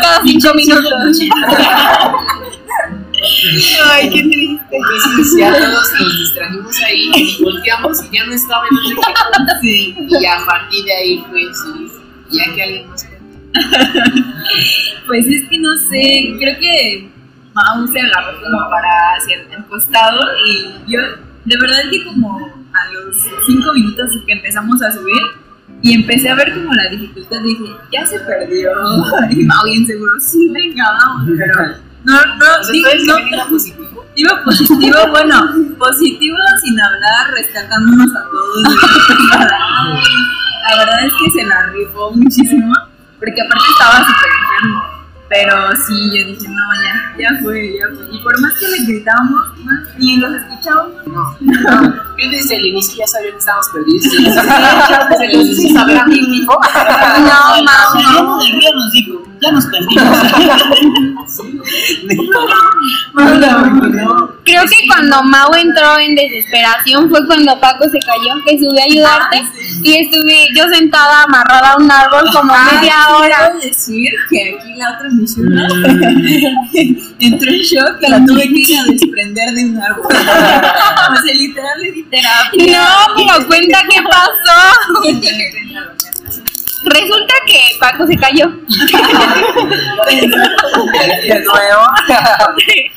Cada 0.00 0.22
cinco 0.22 0.54
minutos. 0.54 1.18
Ay, 3.92 4.10
qué 4.10 4.22
triste. 4.22 4.76
Entonces 4.76 5.36
ya 5.38 5.52
todos 5.52 5.92
nos 6.00 6.18
distrajimos 6.18 6.76
ahí 6.86 7.10
y 7.14 7.42
volteamos 7.42 7.98
y 8.04 8.16
ya 8.16 8.26
no 8.26 8.32
estaba 8.32 8.64
en 8.70 8.76
el 8.76 8.92
equipo. 8.92 9.02
Sí. 9.60 9.96
Y 10.08 10.26
a 10.26 10.44
partir 10.46 10.84
de 10.84 10.92
ahí 10.92 11.24
fue 11.28 11.40
sí, 11.54 11.92
ya 12.30 12.54
que 12.54 12.62
alguien 12.62 12.88
nos. 12.88 13.04
Pues 15.06 15.26
es 15.26 15.48
que 15.48 15.58
no 15.58 15.70
sé, 15.88 16.36
creo 16.38 16.58
que 16.60 17.10
Mau 17.52 17.86
se 17.88 18.00
agarró 18.00 18.40
como 18.40 18.70
para 18.70 19.16
hacia 19.16 19.40
el 19.40 19.64
costado 19.66 20.20
y 20.46 20.92
yo, 20.92 21.00
de 21.44 21.56
verdad 21.58 21.80
que 21.90 22.04
como 22.04 22.38
a 22.38 22.92
los 22.92 23.16
cinco 23.44 23.72
minutos 23.74 24.10
que 24.24 24.32
empezamos 24.32 24.80
a 24.82 24.92
subir 24.92 25.20
y 25.82 25.94
empecé 25.94 26.28
a 26.28 26.36
ver 26.36 26.54
como 26.54 26.72
la 26.74 26.88
dificultad, 26.90 27.42
dije, 27.42 27.64
ya 27.92 28.06
se 28.06 28.20
perdió. 28.20 28.70
Y 29.30 29.44
Mau 29.44 29.64
bien 29.64 29.86
seguro, 29.86 30.12
sí, 30.20 30.48
venga, 30.48 30.84
vamos, 30.92 31.28
pero 31.36 31.89
no, 32.04 32.14
no, 32.14 32.72
digo, 32.72 32.88
¿tú 32.88 32.94
eres 32.94 33.04
no, 33.06 33.48
positivo? 33.48 34.04
Iba 34.16 34.44
positivo, 34.44 34.98
bueno, 35.10 35.40
positivo 35.78 36.36
sin 36.62 36.80
hablar, 36.80 37.30
rescatándonos 37.32 38.10
a 38.16 38.22
todos. 38.24 38.74
La 40.68 40.76
verdad 40.76 41.04
es 41.04 41.12
que 41.12 41.30
se 41.30 41.46
la 41.46 41.66
rifó 41.66 42.10
muchísimo, 42.12 42.74
porque 43.18 43.40
aparte 43.40 43.64
estaba 43.72 43.98
súper 44.06 44.30
enfermo. 44.40 44.89
Pero 45.30 45.54
sí, 45.86 46.10
yo 46.10 46.26
dije, 46.26 46.48
no, 46.48 46.64
ya, 46.82 47.14
ya 47.16 47.40
fue, 47.40 47.72
ya 47.78 47.86
fue. 47.94 48.04
Y 48.12 48.18
por 48.20 48.40
más 48.40 48.52
que 48.58 48.66
le 48.66 48.84
gritábamos, 48.84 49.40
no, 49.58 49.72
ni 49.96 50.16
los 50.16 50.34
escuchábamos. 50.34 51.06
No, 51.06 51.36
no. 51.38 52.10
Yo 52.20 52.30
desde 52.30 52.56
el 52.56 52.66
inicio 52.66 52.98
ya 52.98 53.06
sabía 53.06 53.30
que 53.30 53.38
estábamos 53.38 53.66
perdidos. 53.72 54.02
Desde 54.02 55.24
el 55.24 55.40
inicio 55.40 55.72
sabía 55.72 56.02
a 56.02 56.06
mi. 56.06 56.40
No, 56.40 56.46
Mau, 56.46 57.62
no. 57.62 57.70
Saliendo 57.92 58.38
del 58.38 58.52
río 58.52 58.70
nos 58.74 58.92
dijo, 58.92 59.22
ya 59.40 59.52
nos 59.52 59.66
perdimos. 59.66 60.18
Creo 64.44 64.64
que 64.64 64.86
cuando 64.88 65.22
Mau 65.22 65.54
entró 65.54 65.98
en 65.98 66.14
desesperación 66.14 67.08
fue 67.08 67.26
cuando 67.26 67.58
Paco 67.60 67.84
se 67.84 67.98
cayó, 68.00 68.34
que 68.44 68.58
subí 68.58 68.80
a 68.80 68.84
ayudarte 68.84 69.42
y 69.82 69.94
estuve 69.96 70.48
yo 70.54 70.68
sentada 70.68 71.22
amarrada 71.22 71.72
a 71.72 71.76
un 71.76 71.90
árbol 71.90 72.24
como 72.32 72.52
media 72.52 73.16
hora. 73.16 73.52
Decir 73.62 74.10
que 74.28 74.58
aquí 74.58 74.74
la 74.76 74.94
otra 74.94 75.08
Michelle 75.20 76.58
entró 77.20 77.50
en 77.50 77.60
shock 77.60 77.98
que 78.00 78.08
la 78.08 78.24
tuve 78.24 78.48
que 78.48 78.60
ir 78.60 78.78
a 78.78 78.84
desprender 78.84 79.54
de 79.54 79.64
un 79.66 79.80
árbol. 79.80 80.06
O 81.10 81.16
sea, 81.22 81.34
literal 81.34 81.80
le 81.82 81.92
di 81.92 82.02
terapia. 82.04 82.78
No, 82.78 83.14
pero 83.16 83.46
cuenta 83.48 83.82
qué 83.90 84.00
pasó. 84.02 85.10
Resulta 86.90 87.34
que 87.46 87.60
Paco 87.78 88.06
se 88.06 88.16
cayó. 88.16 88.50
De 90.08 91.40
nuevo. 91.40 91.86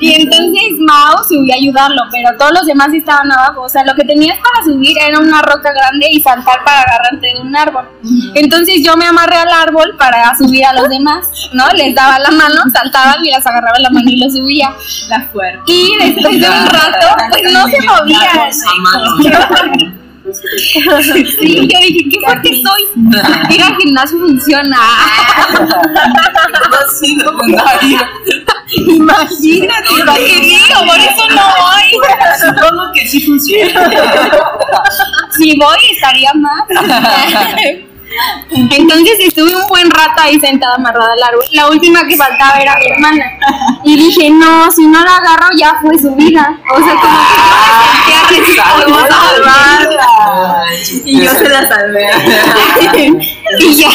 Y 0.00 0.14
entonces 0.14 0.78
Mao 0.78 1.22
subió 1.28 1.52
a 1.52 1.56
ayudarlo, 1.56 2.02
pero 2.10 2.36
todos 2.38 2.52
los 2.52 2.66
demás 2.66 2.92
estaban 2.94 3.30
abajo. 3.30 3.62
O 3.62 3.68
sea, 3.68 3.84
lo 3.84 3.94
que 3.94 4.04
tenías 4.04 4.38
para 4.38 4.64
subir 4.64 4.96
era 4.98 5.18
una 5.18 5.42
roca 5.42 5.72
grande 5.72 6.06
y 6.10 6.20
saltar 6.20 6.64
para 6.64 6.82
agarrarte 6.82 7.26
de 7.26 7.40
un 7.40 7.54
árbol. 7.54 7.88
Entonces 8.34 8.82
yo 8.82 8.96
me 8.96 9.06
amarré 9.06 9.36
al 9.36 9.50
árbol 9.50 9.96
para 9.98 10.34
subir 10.36 10.64
a 10.64 10.72
los 10.72 10.88
demás, 10.88 11.26
¿no? 11.52 11.68
Les 11.74 11.94
daba 11.94 12.18
la 12.18 12.30
mano, 12.30 12.62
saltaban 12.72 13.24
y 13.24 13.30
las 13.30 13.46
agarraba 13.46 13.78
la 13.78 13.90
mano 13.90 14.08
y 14.08 14.18
los 14.18 14.32
subía. 14.32 14.72
La 15.08 15.28
fuerte. 15.28 15.62
Y 15.66 15.96
después 15.98 16.40
de 16.40 16.48
un 16.48 16.66
rato, 16.66 17.06
pues 17.30 17.52
no 17.52 17.66
se 17.68 17.80
movían. 17.82 18.28
Sí, 20.32 21.54
yo 21.54 21.78
dije, 21.80 22.08
qué 22.10 22.20
fuerte 22.20 22.48
soy. 22.48 22.82
Ir 23.50 23.62
al 23.62 23.76
gimnasio 23.76 24.18
funciona. 24.18 24.76
Imagínate, 28.76 29.88
te 29.88 30.40
digo, 30.40 30.84
por 30.86 30.98
eso 30.98 31.28
no 31.34 31.42
voy. 31.58 31.88
Supongo 32.40 32.82
que 32.92 33.08
sí 33.08 33.20
funciona. 33.22 33.90
Si 35.36 35.56
voy, 35.58 35.78
estaría 35.92 36.32
más. 36.34 36.64
Entonces 38.50 39.14
estuve 39.20 39.54
un 39.54 39.66
buen 39.68 39.90
rato 39.90 40.22
ahí 40.22 40.38
sentada 40.40 40.74
amarrada 40.76 41.12
al 41.12 41.22
árbol. 41.22 41.44
La 41.52 41.68
última 41.68 42.04
que 42.06 42.16
faltaba 42.16 42.58
era 42.58 42.76
mi 42.78 42.86
hermana. 42.86 43.24
Y 43.84 43.96
dije, 43.96 44.30
no, 44.30 44.70
si 44.72 44.86
no 44.86 45.04
la 45.04 45.16
agarro 45.16 45.48
ya 45.56 45.76
fue 45.80 45.98
su 45.98 46.14
vida. 46.14 46.58
O 46.74 46.78
sea, 46.78 46.94
como 46.94 47.18
que 48.30 48.40
me 48.40 48.46
sentía 48.46 48.64
salvarla. 49.08 50.06
Y 51.04 51.20
yo 51.22 51.30
se 51.34 51.48
la 51.48 51.68
salvé. 51.68 52.08
Y 53.60 53.76
ya. 53.76 53.88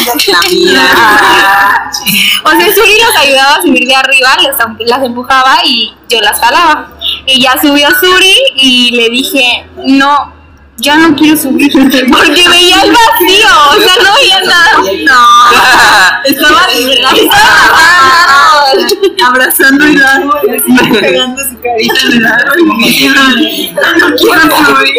O 2.43 2.49
sea, 2.49 2.73
Suri 2.73 2.97
los 3.05 3.15
ayudaba 3.21 3.55
a 3.55 3.61
subir 3.61 3.87
de 3.87 3.95
arriba, 3.95 4.29
les- 4.41 4.87
las 4.87 5.03
empujaba 5.03 5.57
y 5.63 5.93
yo 6.09 6.19
las 6.21 6.39
jalaba. 6.39 6.89
Y 7.25 7.41
ya 7.41 7.53
subió 7.61 7.87
Suri 7.99 8.35
y 8.55 8.91
le 8.95 9.09
dije, 9.09 9.65
no, 9.85 10.32
yo 10.77 10.97
no 10.97 11.15
quiero 11.15 11.37
subir. 11.37 11.71
Porque 12.11 12.49
veía 12.49 12.81
el 12.81 12.91
vacío, 12.91 13.47
o 13.69 13.75
sea, 13.79 13.95
no 14.03 14.13
veía 14.15 14.41
nada. 14.43 14.71
No. 15.05 15.23
Estaba 16.25 16.67
abrazando 19.25 19.85
el 19.85 20.03
árbol 20.03 20.39
y 20.47 20.51
así 20.55 20.73
pegando 20.99 21.41
su 21.43 21.59
carita 21.61 22.01
en 22.05 22.13
el 22.13 22.25
árbol 22.25 22.59
y 22.59 22.63
no 22.63 22.75
quiero 24.15 24.41
subir. 24.65 24.95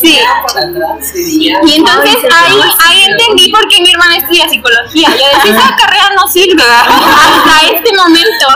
Sí. 0.00 1.50
Y 1.66 1.74
entonces 1.74 2.16
ahí, 2.32 2.56
ahí 2.86 3.04
entendí 3.10 3.50
por 3.50 3.68
qué 3.68 3.82
mi 3.82 3.90
hermana 3.90 4.16
estudia 4.16 4.48
psicología. 4.48 5.08
Yo 5.10 5.38
decía, 5.38 5.58
esa 5.58 5.76
carrera 5.76 6.10
no 6.16 6.28
sirve 6.28 6.62
hasta 6.62 7.60
este 7.72 7.92
momento. 7.94 8.46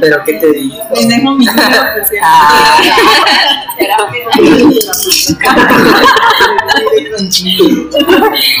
Pero 0.00 0.24
qué 0.24 0.32
te 0.34 0.52
digo. 0.52 0.76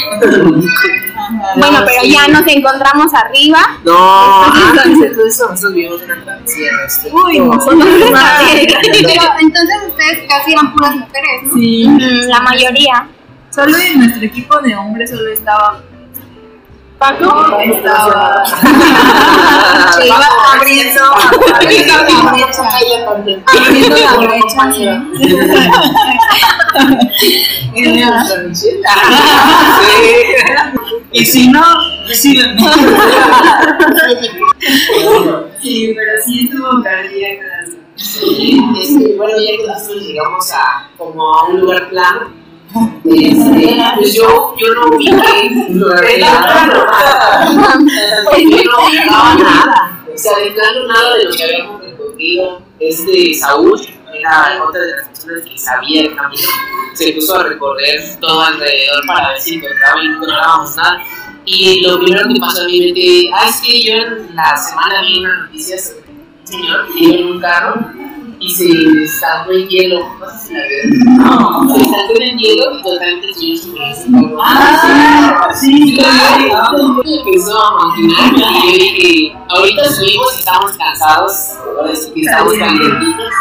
Bueno, 1.56 1.78
pero 1.86 2.02
ya 2.04 2.28
nos 2.28 2.46
encontramos 2.46 3.12
arriba. 3.14 3.58
No, 3.84 4.46
nosotros 4.48 5.74
vivimos 5.74 6.02
una 6.02 6.22
travesía. 6.24 6.70
este, 6.86 7.10
Uy, 7.12 7.38
no. 7.38 7.46
nosotros 7.54 7.82
Pero 7.82 9.22
entonces 9.40 9.76
ustedes 9.88 10.28
casi 10.28 10.52
eran 10.52 10.72
puras 10.72 10.96
mujeres, 10.96 11.42
¿no? 11.44 11.54
Sí. 11.54 11.86
Mm, 11.88 12.28
La 12.28 12.40
mayoría. 12.40 13.08
Solo 13.54 13.76
en 13.76 13.98
nuestro 13.98 14.24
equipo 14.24 14.58
de 14.60 14.76
hombres 14.76 15.10
solo 15.10 15.28
estaba 15.32 15.80
Paco, 17.00 17.58
estaba. 17.60 18.44
Que 19.98 20.06
iba 20.06 20.28
abriendo, 20.54 21.02
abriendo 21.54 21.94
la 21.94 22.02
brecha, 22.32 22.62
abriendo 23.58 23.96
la 23.96 24.12
brecha. 24.18 24.62
Y 31.12 31.26
si 31.26 31.48
no, 31.48 31.60
decídenme. 32.06 32.62
Sí, 35.60 35.92
pero 35.96 36.12
sí 36.24 36.44
estuvo 36.44 36.80
cardíaca. 36.82 37.46
Sí, 37.96 38.62
este, 38.80 39.16
bueno, 39.16 39.36
ya 39.36 39.56
que 39.58 39.66
nosotros 39.66 40.02
llegamos 40.02 40.52
a 40.52 40.88
como 40.96 41.34
a 41.34 41.48
un 41.48 41.60
lugar 41.60 41.88
plano, 41.88 42.32
Este, 43.04 44.12
yo, 44.12 44.54
yo 44.56 44.74
no 44.74 44.96
vi 44.96 45.06
que. 45.06 45.50
yo 45.68 45.86
no 48.64 48.86
ubicaba 48.86 49.34
nada. 49.34 50.04
O 50.12 50.18
sea, 50.18 50.38
de 50.38 50.50
plano 50.52 50.86
nada 50.86 51.16
de 51.16 51.24
lo 51.24 51.30
que 51.32 51.44
habíamos 51.44 51.82
recorrido. 51.82 52.62
Este 52.78 53.34
Saúl 53.34 53.80
era 54.12 54.64
otra 54.64 54.80
de 54.80 54.90
las 54.92 55.08
personas 55.08 55.42
que 55.44 55.58
sabía 55.58 56.02
el 56.02 56.14
camino. 56.14 56.48
Se 56.94 57.12
puso 57.12 57.36
a 57.36 57.42
recorrer 57.44 58.00
todo 58.20 58.40
alrededor 58.40 59.04
para 59.06 59.30
ver 59.30 59.40
si 59.40 59.56
encontraba 59.56 60.02
y 60.02 60.08
no 60.08 60.14
encontrábamos 60.14 60.76
nada. 60.76 61.02
Y 61.44 61.80
lo 61.80 61.98
primero 61.98 62.28
que 62.28 62.40
pasó 62.40 62.62
a 62.62 62.66
mi 62.66 62.80
mente, 62.80 63.30
ah, 63.34 63.48
es 63.48 63.60
que 63.60 63.82
yo 63.82 63.94
en 63.94 64.36
la 64.36 64.56
semana 64.56 65.00
vi 65.02 65.18
una 65.18 65.36
noticia 65.38 65.78
sobre 65.78 66.10
un 66.10 66.46
señor 66.46 66.86
que 66.92 67.04
iba 67.04 67.14
en 67.14 67.26
un 67.26 67.40
carro 67.40 67.74
y 68.40 68.50
se 68.50 68.64
estancó 69.04 69.52
en 69.52 69.68
hielo. 69.68 70.00
No 70.18 70.30
sé 70.30 70.48
si 70.48 70.54
la 70.54 70.66
vieron. 70.66 71.16
No, 71.18 71.74
se 71.74 71.82
estancó 71.82 72.12
en 72.16 72.22
el 72.22 72.38
hielo 72.38 72.78
y 72.78 72.82
totalmente 72.82 73.34
señor 73.34 73.94
se 73.94 74.08
me 74.08 74.34
Ah, 74.42 75.50
sí, 75.54 75.96
claro. 75.96 77.02
Empezó 77.04 77.62
a 77.62 77.86
maquinar 77.86 78.32
y 78.34 78.40
yo 78.40 78.72
dije, 78.72 79.36
ahorita 79.48 79.84
subimos 79.92 80.36
y 80.36 80.38
estamos 80.38 80.72
cansados, 80.72 81.32
ahora 81.78 81.94
sí 81.94 82.10
que 82.14 82.20
estamos 82.22 82.54
calientitos. 82.54 83.32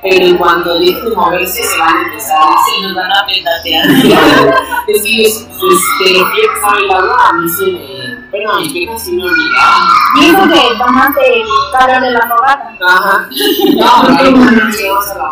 Pero 0.00 0.26
en 0.26 0.36
cuanto 0.38 0.78
deje 0.78 1.00
de 1.00 1.16
moverse, 1.16 1.62
se 1.62 1.78
van 1.78 1.96
a 1.96 2.02
empezar 2.02 2.38
a 2.40 2.54
Sí, 2.64 2.82
nos 2.82 2.94
van 2.94 3.10
a 3.10 3.26
petatear. 3.26 3.86
es 4.88 5.02
que 5.02 5.22
es, 5.22 5.46
pues, 5.58 5.78
de 6.04 6.18
lo 6.18 6.30
que 6.30 6.40
estaba 6.54 6.78
el 6.78 6.90
agua, 6.90 7.28
a 7.28 7.32
mí 7.32 7.48
se 7.50 7.66
me. 7.66 7.97
A 8.30 8.60
mis 8.60 8.72
piernas 8.72 9.02
sí 9.02 9.12
me 9.12 9.24
obligaban. 9.24 9.88
Dijo 10.20 10.42
que 10.42 10.78
tomaste 10.78 11.20
el 11.40 11.48
calor 11.72 12.02
de 12.02 12.10
la 12.10 12.20
fogata. 12.28 12.76
Ajá. 12.86 13.28
No, 13.74 14.16
pero 14.18 14.30
no 14.32 14.50
nos 14.50 14.76
llegamos 14.76 15.08
a 15.08 15.18
la 15.18 15.28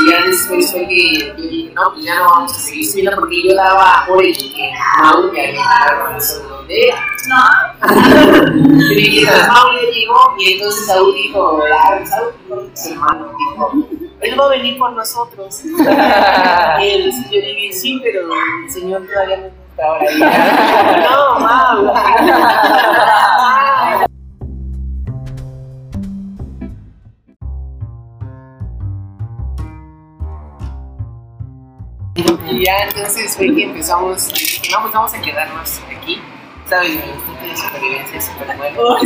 Y 0.00 0.10
ya 0.10 0.26
después 0.26 0.72
fue 0.72 0.88
que 0.88 1.18
yo 1.18 1.34
dije, 1.34 1.72
no, 1.74 1.92
pues 1.92 2.04
ya 2.04 2.16
no 2.16 2.24
vamos 2.30 2.52
a 2.52 2.54
seguir 2.60 2.84
subiendo 2.84 3.12
porque 3.14 3.48
yo 3.48 3.54
daba 3.54 4.04
por 4.08 4.24
hecho 4.24 4.46
que 4.54 4.72
Mauro 5.00 5.32
ya 5.32 6.04
con 6.04 6.16
eso 6.16 6.40
de 6.40 6.48
donde 6.48 6.88
era. 6.88 7.06
No. 7.28 8.78
Y 8.90 8.94
dije, 8.94 9.30
Mauro 9.46 9.80
ya 9.80 9.90
llegó 9.90 10.34
y 10.38 10.52
entonces 10.54 10.86
Saúl 10.86 11.14
dijo, 11.14 11.62
ah, 11.72 12.00
Saúl, 12.04 12.70
su 12.74 12.92
hermano, 12.92 13.32
dijo, 13.38 13.72
él 14.20 14.40
va 14.40 14.46
a 14.46 14.48
venir 14.48 14.78
por 14.78 14.92
nosotros. 14.92 15.60
y 15.64 15.70
yo 15.70 15.80
dije, 17.30 17.72
sí, 17.72 18.00
pero 18.02 18.22
el 18.64 18.70
señor 18.70 19.06
todavía 19.06 19.36
no 19.36 19.67
ahora. 19.82 20.10
No, 21.08 21.40
Mauro. 21.40 21.94
Y 32.50 32.64
ya 32.64 32.78
entonces 32.78 33.36
fue 33.36 33.54
que 33.54 33.64
empezamos, 33.64 34.28
dije, 34.28 34.72
no, 34.72 34.80
pues 34.82 34.92
vamos 34.92 35.14
a 35.14 35.20
quedarnos 35.20 35.80
aquí. 35.96 36.20
¿Sabes? 36.68 36.90
Mi 36.90 37.12
instinto 37.12 37.46
de 37.46 37.56
supervivencia 37.56 38.18
es 38.18 38.24
súper 38.24 38.56
nuevo. 38.56 38.96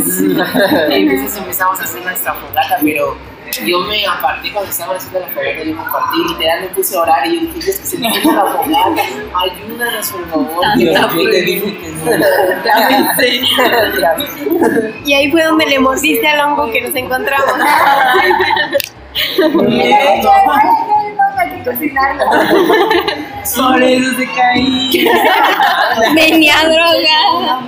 y 0.89 0.93
entonces 0.93 1.37
empezamos 1.37 1.79
a 1.79 1.83
hacer 1.83 2.03
nuestra 2.03 2.33
fogata, 2.33 2.77
pero 2.81 3.15
yo 3.61 3.79
me 3.81 4.05
aparté 4.05 4.51
cuando 4.51 4.71
estábamos 4.71 4.97
haciendo 4.97 5.19
la 5.19 5.27
fogata, 5.27 5.63
yo 5.63 5.75
me 5.75 5.81
aparté 5.81 6.17
y 6.17 6.29
literal 6.29 6.61
me 6.61 6.67
puse 6.67 6.95
a 6.95 7.01
orar 7.01 7.27
y 7.27 7.35
yo 7.35 7.41
dije, 7.41 7.59
Dios, 7.59 7.77
que 7.77 7.85
se 7.85 7.97
me 7.97 8.11
quita 8.11 8.33
la 8.33 8.45
fogata, 8.45 9.01
ayúdanos 9.45 10.11
por 10.11 10.29
favor. 10.29 10.65
Yo 10.77 11.29
te 11.29 11.41
dije 11.41 11.77
que 11.77 11.89
no. 11.89 12.11
Y 15.05 15.13
ahí 15.13 15.31
fue 15.31 15.43
donde 15.43 15.65
le 15.65 15.79
mordiste 15.79 16.27
al 16.27 16.39
hongo 16.39 16.71
que 16.71 16.81
nos 16.81 16.95
encontramos. 16.95 17.53
Por 23.55 23.83
eso 23.83 24.17
se 24.17 24.27
caí. 24.33 25.07
Venía 26.15 26.55
drogada. 26.63 27.61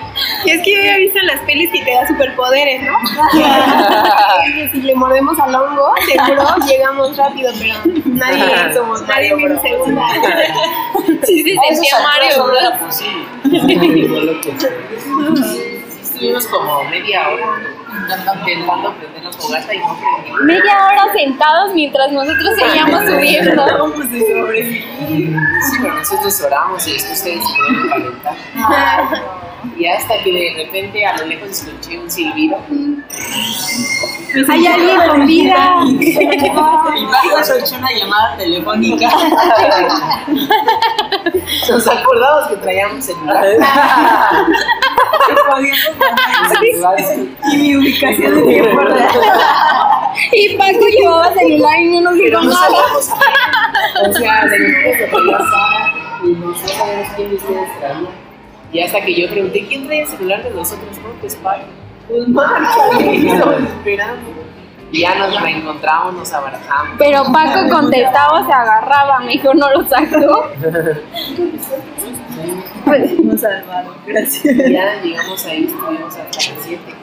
Y 0.46 0.50
es 0.50 0.62
que 0.62 0.72
yo 0.72 0.78
había 0.78 0.96
visto 0.98 1.18
en 1.18 1.26
las 1.26 1.40
pelis 1.40 1.70
que 1.72 1.82
te 1.82 1.92
da 1.92 2.06
superpoderes, 2.06 2.82
¿no? 2.82 2.96
Si 4.72 4.80
le 4.82 4.94
mordemos 4.94 5.38
al 5.40 5.54
hongo, 5.54 5.92
seguro 6.06 6.44
llegamos 6.66 7.16
rápido, 7.16 7.52
pero 7.58 7.74
nadie 8.06 8.74
somos 8.74 9.02
nadie 9.06 9.34
viene 9.34 9.60
segunda. 9.60 10.02
Sí, 11.24 11.42
se 11.42 11.54
sentía 11.74 11.98
Mario. 12.00 12.46
Pues 12.80 12.96
sí. 12.96 13.06
Sí, 15.42 15.82
Estuvimos 16.02 16.46
como 16.46 16.84
media 16.84 17.28
hora 17.28 17.60
intentando 18.00 18.94
prender 18.94 19.22
la 19.22 19.32
fogata 19.32 19.74
y 19.74 19.78
no 19.78 19.98
prendimos. 19.98 20.40
Media 20.42 20.86
hora 20.86 21.12
sentados 21.12 21.74
mientras 21.74 22.12
nosotros 22.12 22.56
seguíamos 22.56 23.04
subiendo. 23.04 23.66
Sí, 25.66 25.78
pero 25.82 25.94
nosotros 25.94 26.40
oramos 26.42 26.86
y 26.86 26.92
después 26.92 27.18
ustedes 27.18 27.40
se 27.46 27.54
pueden 27.56 27.88
calentar. 27.88 28.34
Y 29.78 29.86
hasta 29.86 30.22
que 30.22 30.32
de 30.32 30.54
repente 30.64 31.04
a 31.04 31.16
lo 31.18 31.26
lejos 31.26 31.50
escuché 31.50 31.98
un 31.98 32.10
silbido. 32.10 32.58
Hay 34.48 34.66
alguien 34.66 35.00
con 35.08 35.26
vida. 35.26 35.82
Y 35.86 37.06
Paco 37.06 37.44
soltó 37.44 37.76
una 37.76 37.92
llamada 37.92 38.36
telefónica. 38.36 39.08
Nos 41.68 41.86
acordamos 41.86 42.46
que 42.48 42.56
traíamos 42.56 43.04
celular. 43.04 43.46
Y 47.52 47.56
mi 47.56 47.76
ubicación 47.76 48.34
de 48.36 48.42
tiempo 48.42 48.80
Y 50.32 50.56
Paco 50.56 50.86
llevaba 50.88 51.32
celular 51.34 51.80
y 51.80 51.88
no 51.88 52.00
nos 52.00 52.14
dijo 52.14 52.40
nada. 52.40 52.68
O 54.08 54.12
sea, 54.12 54.46
de 54.46 54.58
repente 54.58 54.98
se 54.98 55.08
cayó 55.08 55.38
Sara 55.38 55.92
y 56.24 56.28
no 56.28 56.54
sabíamos 56.54 57.08
quién 57.16 57.28
de 57.30 57.34
ustedes 57.36 57.78
traía. 57.78 58.25
Y 58.76 58.80
hasta 58.82 59.00
que 59.00 59.14
yo 59.18 59.26
pregunté, 59.30 59.64
¿quién 59.66 59.86
trae 59.86 60.02
el 60.02 60.06
celular 60.06 60.44
de 60.44 60.50
nosotros? 60.50 60.98
No, 60.98 61.08
pues 61.18 61.34
Paco. 61.36 61.64
Pues 62.08 62.28
Marco, 62.28 62.92
esperando. 62.98 64.32
Y 64.92 65.00
ya 65.00 65.14
nos 65.14 65.40
reencontramos, 65.40 66.12
nos 66.12 66.30
abrazamos. 66.30 66.94
Pero 66.98 67.24
Paco 67.32 67.70
contestaba, 67.70 68.44
se 68.44 68.52
agarraba, 68.52 69.20
me 69.20 69.32
dijo, 69.32 69.54
no 69.54 69.70
lo 69.70 69.88
sacó. 69.88 70.50
Nos 73.24 73.40
salvaron, 73.40 73.94
gracias. 74.06 74.44
Y 74.44 74.72
ya 74.74 75.00
llegamos 75.02 75.46
ahí, 75.46 75.64
estuvimos 75.64 76.14
hasta 76.14 76.52
las 76.52 76.62
7. 76.62 76.94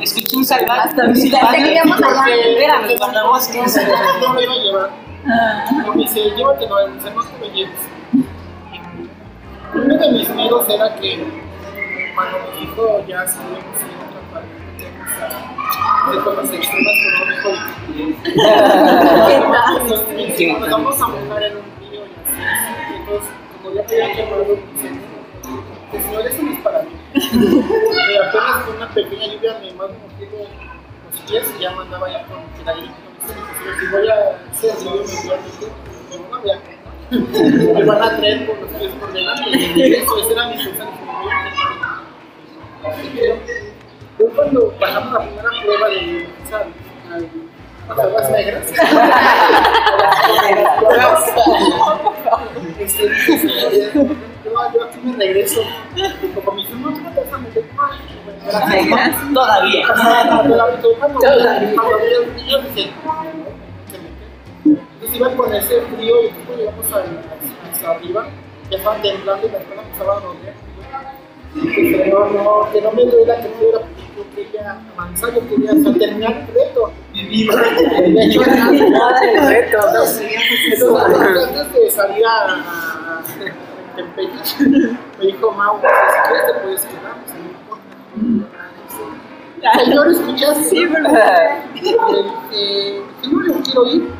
Escuché 0.00 0.36
un 0.36 0.44
salvaje. 0.44 0.88
Hasta 0.88 1.14
seguíamos 1.16 2.00
allá. 2.00 2.36
Espérame, 2.46 2.96
cuando 2.96 3.26
vos 3.26 3.48
que 3.48 3.68
se 3.68 3.84
no 4.20 4.34
me 4.34 4.44
iba 4.44 4.52
a 4.52 4.56
llevar. 4.56 4.90
No 5.84 5.94
me 5.94 6.02
dice, 6.02 6.30
llévatelo, 6.36 6.78
el 6.86 6.96
no 6.96 7.22
lo 7.22 7.52
lleves. 7.52 7.87
Uno 9.74 9.98
de 9.98 10.12
mis 10.12 10.28
miedos 10.30 10.68
era 10.68 10.94
que 10.96 11.26
cuando 12.14 12.38
mi 12.52 12.62
hijo 12.64 13.04
ya 13.06 13.24
estuvimos 13.24 13.76
en 13.82 13.94
otra 14.06 14.20
parte, 14.32 14.48
de 16.10 16.18
cosas 16.24 16.52
extremas 16.52 16.96
con 17.02 17.12
un 17.22 17.32
hijo 17.34 17.50
y 20.38 20.52
nos 20.52 20.70
vamos 20.70 21.00
a 21.00 21.06
montar 21.08 21.42
en 21.42 21.56
un 21.56 21.62
río 21.80 22.00
y 22.00 22.12
así. 22.24 22.40
Entonces, 22.96 23.30
como 23.62 23.74
ya 23.74 23.82
te 23.86 24.02
había 24.02 24.16
quemado, 24.16 24.44
dice, 24.44 24.88
el 25.92 26.02
señor 26.02 26.26
eso 26.26 26.42
no 26.42 26.52
es 26.52 26.60
para 26.60 26.82
mí. 26.82 26.90
Y 27.14 28.16
apenas 28.16 28.64
con 28.64 28.76
una 28.76 28.88
pequeña 28.90 29.26
lluvia 29.26 29.58
me 29.60 29.72
mando 29.72 29.94
motivo 29.98 30.46
los 31.10 31.20
pies 31.22 31.54
y 31.58 31.62
ya 31.62 31.70
mandaba 31.72 32.10
ya 32.10 32.24
con 32.26 32.38
el 32.60 32.68
ahí. 32.68 32.90
Si 33.80 33.86
voy 33.88 34.08
a 34.08 34.14
hacer 34.50 34.74
inmediatamente, 34.80 35.66
me 36.10 36.16
van 36.30 36.50
a. 36.50 36.77
Me 37.10 37.84
van 37.84 38.02
a 38.02 38.16
traer 38.16 38.46
por 38.46 38.58
los 38.60 38.70
pies 38.72 38.92
por 39.00 39.12
delante. 39.12 39.50
Eso, 39.52 40.18
ese 40.18 40.32
era 40.32 40.48
mi 40.48 40.56
pensamiento. 40.56 40.98
Yo 44.18 44.26
cuando 44.34 44.74
bajamos 44.80 45.12
la 45.12 45.20
primera 45.20 45.48
prueba 45.62 45.88
de 45.88 46.28
las 48.12 48.30
negras. 48.30 48.66
Este, 52.78 53.02
yo, 54.44 54.84
aquí 54.84 54.98
me 55.02 55.16
regreso. 55.16 55.62
Como 56.44 56.52
mi 56.52 56.64
no 56.64 56.92
te 56.92 57.20
vas 57.20 57.32
a 57.32 57.38
meter 57.38 57.64
Todavía. 59.34 59.82
Entonces 62.46 62.90
iban 65.16 65.36
con 65.36 65.54
ese 65.54 65.80
frío 65.82 66.24
y 66.24 66.28
cuando 66.30 66.56
llegamos 66.56 66.92
al- 66.92 67.70
hasta 67.72 67.90
arriba, 67.90 68.26
ya 68.70 68.76
estaban 68.76 69.02
temblando 69.02 69.46
y 69.46 69.50
las 69.50 69.62
personas 69.62 69.86
empezaban 69.86 70.18
a 70.18 70.26
doler. 70.26 70.54
Dije, 71.54 72.12
no, 72.12 72.26
no, 72.26 72.72
que 72.72 72.80
no 72.82 72.92
me 72.92 73.04
duela 73.06 73.36
que 73.40 73.48
quiera, 73.52 73.78
porque 73.80 74.02
yo 74.16 74.24
quería 74.34 74.78
avanzar, 74.94 75.34
yo 75.34 75.48
quería 75.48 75.72
o 75.72 75.76
sea, 75.82 75.94
terminar 75.98 76.32
el 76.32 76.46
reto. 76.54 76.92
Vivir. 77.14 77.50
De 77.50 78.24
hecho, 78.24 78.40
Nada 78.42 79.20
de 79.20 79.40
reto, 79.48 79.78
no 79.78 79.86
entonces, 79.88 80.84
antes 81.48 81.72
de 81.72 81.90
salir 81.90 82.24
a, 82.26 82.28
a, 82.52 83.18
a 83.18 83.96
Campeche, 83.96 84.64
me 85.18 85.26
dijo 85.26 85.50
Mau, 85.52 85.80
si 85.80 86.28
quieres 86.28 86.46
te 86.46 86.60
puedes 86.60 86.82
quedar, 86.84 87.16
no 87.16 88.28
importa. 88.28 89.84
Señor, 89.84 90.08
¿escuchaste? 90.08 90.64
Sí, 90.64 90.86
¿verdad? 90.86 91.64
Dije, 91.74 91.96
no, 91.96 93.46
yo 93.46 93.62
quiero 93.64 93.86
ir. 93.86 94.12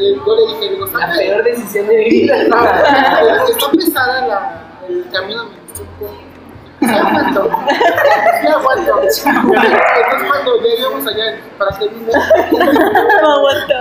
Yo 0.00 0.36
le 0.36 0.54
dije, 0.54 0.70
digo, 0.70 0.86
La 0.86 1.12
peor 1.12 1.44
decisión 1.44 1.86
de 1.86 1.96
mi 1.98 2.10
vida. 2.10 2.42
Está 2.42 3.70
pesada 3.70 4.26
la, 4.26 4.62
el 4.88 5.06
camino, 5.10 5.44
me 5.44 5.50
gustó 5.60 5.82
un 5.82 5.88
poco. 5.98 6.30
Aguanto. 6.82 7.50
Aguanto. 8.48 9.02
Entonces 9.02 9.24
cuando 10.26 10.60
lleguemos 10.62 11.06
allá, 11.06 11.38
¿para 11.58 11.78
qué 11.78 11.88
vine? 11.88 12.12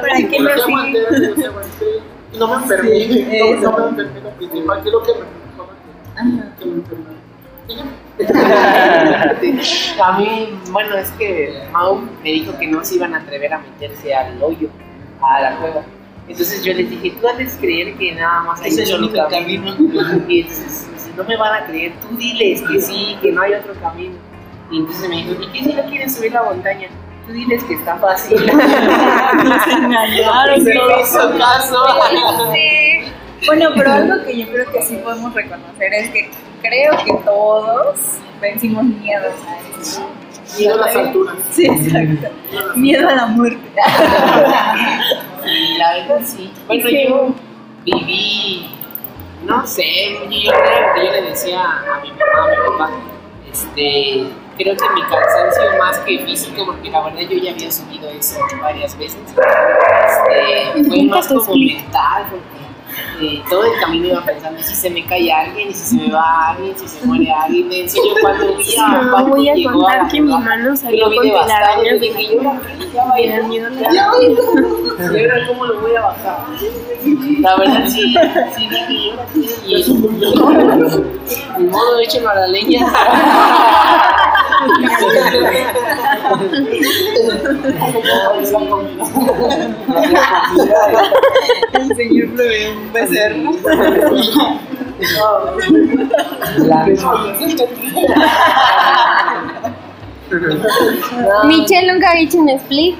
¿Para 0.01 0.17
qué 0.17 0.39
no 0.39 0.49
sí? 0.49 0.61
aguanté, 0.61 0.99
yo 0.99 1.35
sí 1.35 1.45
aguanté. 1.45 2.01
Y 2.33 2.37
no 2.37 2.47
me 2.47 2.55
enfermé. 2.55 2.89
No, 3.61 3.71
no 3.71 3.77
me 3.77 3.87
enfermé 3.89 4.21
lo 4.21 4.29
principal, 4.31 4.81
que 4.83 4.89
es 4.89 4.93
lo 4.93 5.03
que 5.03 5.13
me 5.13 5.19
preocupaba 5.19 5.73
que, 6.59 6.65
que 6.65 6.65
me 6.65 7.19
ya. 7.69 7.85
A 10.03 10.17
mí, 10.17 10.59
bueno, 10.71 10.97
es 10.97 11.09
que 11.11 11.63
Mau 11.71 12.01
me 12.23 12.29
dijo 12.29 12.57
que 12.57 12.67
no 12.67 12.83
se 12.83 12.95
iban 12.95 13.13
a 13.15 13.19
atrever 13.19 13.53
a 13.53 13.59
meterse 13.59 14.13
al 14.13 14.41
hoyo, 14.43 14.67
a 15.21 15.41
la 15.41 15.55
cueva. 15.57 15.83
Entonces 16.29 16.63
yo 16.63 16.73
les 16.73 16.89
dije, 16.89 17.11
tú 17.19 17.27
haces 17.27 17.57
creer 17.59 17.95
que 17.95 18.13
nada 18.13 18.43
más 18.43 18.61
hay 18.61 18.69
es 18.69 18.93
un 18.93 19.03
único 19.03 19.27
camino. 19.27 19.75
Y 20.27 20.41
entonces, 20.41 20.87
si 20.97 21.11
no 21.17 21.23
me 21.23 21.35
van 21.35 21.63
a 21.63 21.65
creer, 21.65 21.91
tú 22.01 22.15
diles 22.17 22.61
que 22.61 22.79
sí, 22.79 23.17
que 23.21 23.31
no 23.31 23.41
hay 23.41 23.53
otro 23.53 23.73
camino. 23.81 24.13
Y 24.71 24.77
entonces 24.77 25.09
me 25.09 25.15
dijo, 25.15 25.31
¿y 25.41 25.47
qué 25.47 25.63
si 25.63 25.73
no 25.73 25.83
quieren 25.85 26.09
subir 26.09 26.31
la 26.31 26.43
montaña? 26.43 26.87
Tú 27.25 27.33
diles 27.33 27.63
que 27.63 27.73
está 27.73 27.97
fácil. 27.97 28.37
engañaron, 29.71 30.63
Se 30.63 30.73
me 30.73 31.01
hizo 31.01 31.37
caso. 31.37 31.83
Sí. 32.53 33.47
Bueno, 33.47 33.69
pero 33.75 33.91
algo 33.91 34.25
que 34.25 34.37
yo 34.37 34.47
creo 34.51 34.71
que 34.71 34.81
sí 34.83 34.97
podemos 35.03 35.33
reconocer 35.33 35.93
es 35.93 36.09
que 36.11 36.29
creo 36.61 36.91
que 37.05 37.13
todos 37.25 37.99
vencimos 38.39 38.83
miedos 38.83 39.33
a 39.47 39.81
eso. 39.81 40.07
Miedo 40.57 40.73
a 40.75 40.77
las 40.77 40.95
alturas. 40.95 41.35
Sí, 41.51 41.65
exacto. 41.65 42.27
Miedo 42.75 43.07
a 43.07 43.15
la 43.15 43.25
muerte. 43.27 43.69
Y 45.45 45.77
la 45.77 45.93
verdad 45.93 46.21
sí. 46.25 46.51
Bueno, 46.67 46.89
yo 46.89 47.35
viví, 47.85 48.69
no 49.45 49.65
sé, 49.65 49.85
yo 50.29 50.51
creo 50.51 50.93
que 50.93 51.05
yo 51.05 51.11
le 51.11 51.21
decía 51.29 51.61
a 51.61 52.01
mi 52.01 52.09
mamá, 52.11 52.43
a 52.43 52.49
mi 52.49 52.55
papá, 52.71 52.91
este, 53.51 54.27
creo 54.57 54.75
que 54.75 54.89
mi 54.93 55.01
cansancio 55.01 55.77
más 55.77 55.99
que 55.99 56.19
físico, 56.19 56.65
porque 56.65 56.89
la 56.89 57.01
verdad 57.03 57.21
yo 57.21 57.37
ya 57.37 57.51
había 57.51 57.71
subido 57.71 58.09
eso 58.09 58.39
varias 58.61 58.97
veces, 58.97 59.21
este, 59.25 60.83
fue 60.83 61.03
más 61.03 61.27
como 61.27 61.55
mental, 61.55 62.25
porque 62.29 62.58
eh, 63.21 63.41
todo 63.49 63.63
el 63.65 63.79
camino 63.79 64.07
iba 64.07 64.23
pensando, 64.25 64.61
si 64.63 64.75
se 64.75 64.89
me 64.89 65.05
cae 65.05 65.31
alguien, 65.31 65.73
si 65.73 65.85
se 65.85 65.95
me 65.95 66.11
va 66.11 66.49
alguien, 66.49 66.77
si 66.77 66.87
se 66.87 67.05
muere 67.05 67.31
alguien, 67.31 67.71
en 67.71 67.89
serio, 67.89 68.13
cuando 68.21 68.55
vi 68.55 68.75
a 68.77 68.87
No, 68.87 69.11
Paco 69.11 69.29
voy 69.29 69.49
a 69.49 69.53
contar 69.71 70.03
la 70.03 70.07
que 70.09 70.21
mi 70.21 70.31
mano 70.31 70.69
yo 70.69 70.75
salió 70.75 71.05
con 71.05 71.23
telarañas 71.23 71.85
yo 71.85 71.91
de 71.93 71.99
dije, 71.99 72.21
¿y 72.23 72.37
ahora 72.37 72.61
qué? 72.65 72.89
Ya 72.93 73.03
va 73.05 73.11
a 73.11 73.13
Me 73.15 73.21
ir. 73.23 73.31
da 73.31 73.47
miedo 73.47 73.69
la 73.69 73.93
¿Y 73.93 73.97
ahora 73.97 74.17
cómo 75.47 75.65
lo 75.65 75.81
voy 75.81 75.95
a 75.95 76.01
bajar? 76.01 76.37
La 77.39 77.55
verdad 77.57 77.85
sí, 77.87 78.15
sí 78.55 78.67
dije, 78.69 78.93
¿y 78.93 79.09
ahora 79.11 79.25
qué? 79.33 79.39
Y 81.59 81.63
modo, 81.63 81.99
échenlo 81.99 82.29
a 82.29 82.35
la 82.35 82.47
leña. 82.47 82.85
El 91.73 91.95
señor 91.95 92.35
prevé 92.35 92.71
un 92.71 92.91
becerro. 92.93 93.51
Michelle 101.45 101.93
nunca 101.93 102.09
ha 102.11 102.19
hecho 102.19 102.37
un 102.39 102.49
split. 102.49 102.95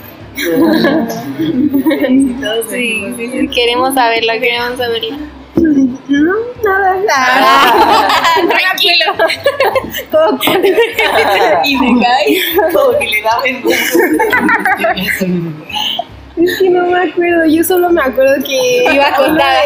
Sí, 2.70 3.14
sí, 3.18 3.28
sí, 3.32 3.48
queremos 3.50 3.94
saberlo, 3.94 4.32
queremos 4.40 4.78
saberlo. 4.78 5.18
No, 5.60 6.34
nada, 6.64 6.96
nada. 7.06 8.08
Tranquilo. 8.36 9.14
Todo 10.12 10.40
Y 11.66 11.78
me 11.78 12.02
cae. 12.02 12.42
Todo 12.72 12.98
que 12.98 13.08
le 13.08 13.22
da 13.22 13.40
vergüenza. 13.42 14.00
Es 16.42 16.58
que 16.58 16.70
no 16.70 16.86
me 16.86 17.10
acuerdo, 17.10 17.46
yo 17.46 17.64
solo 17.66 17.90
me 17.90 18.02
acuerdo 18.02 18.42
que 18.46 18.86
iba 18.94 19.08
a 19.08 19.16
contar 19.16 19.58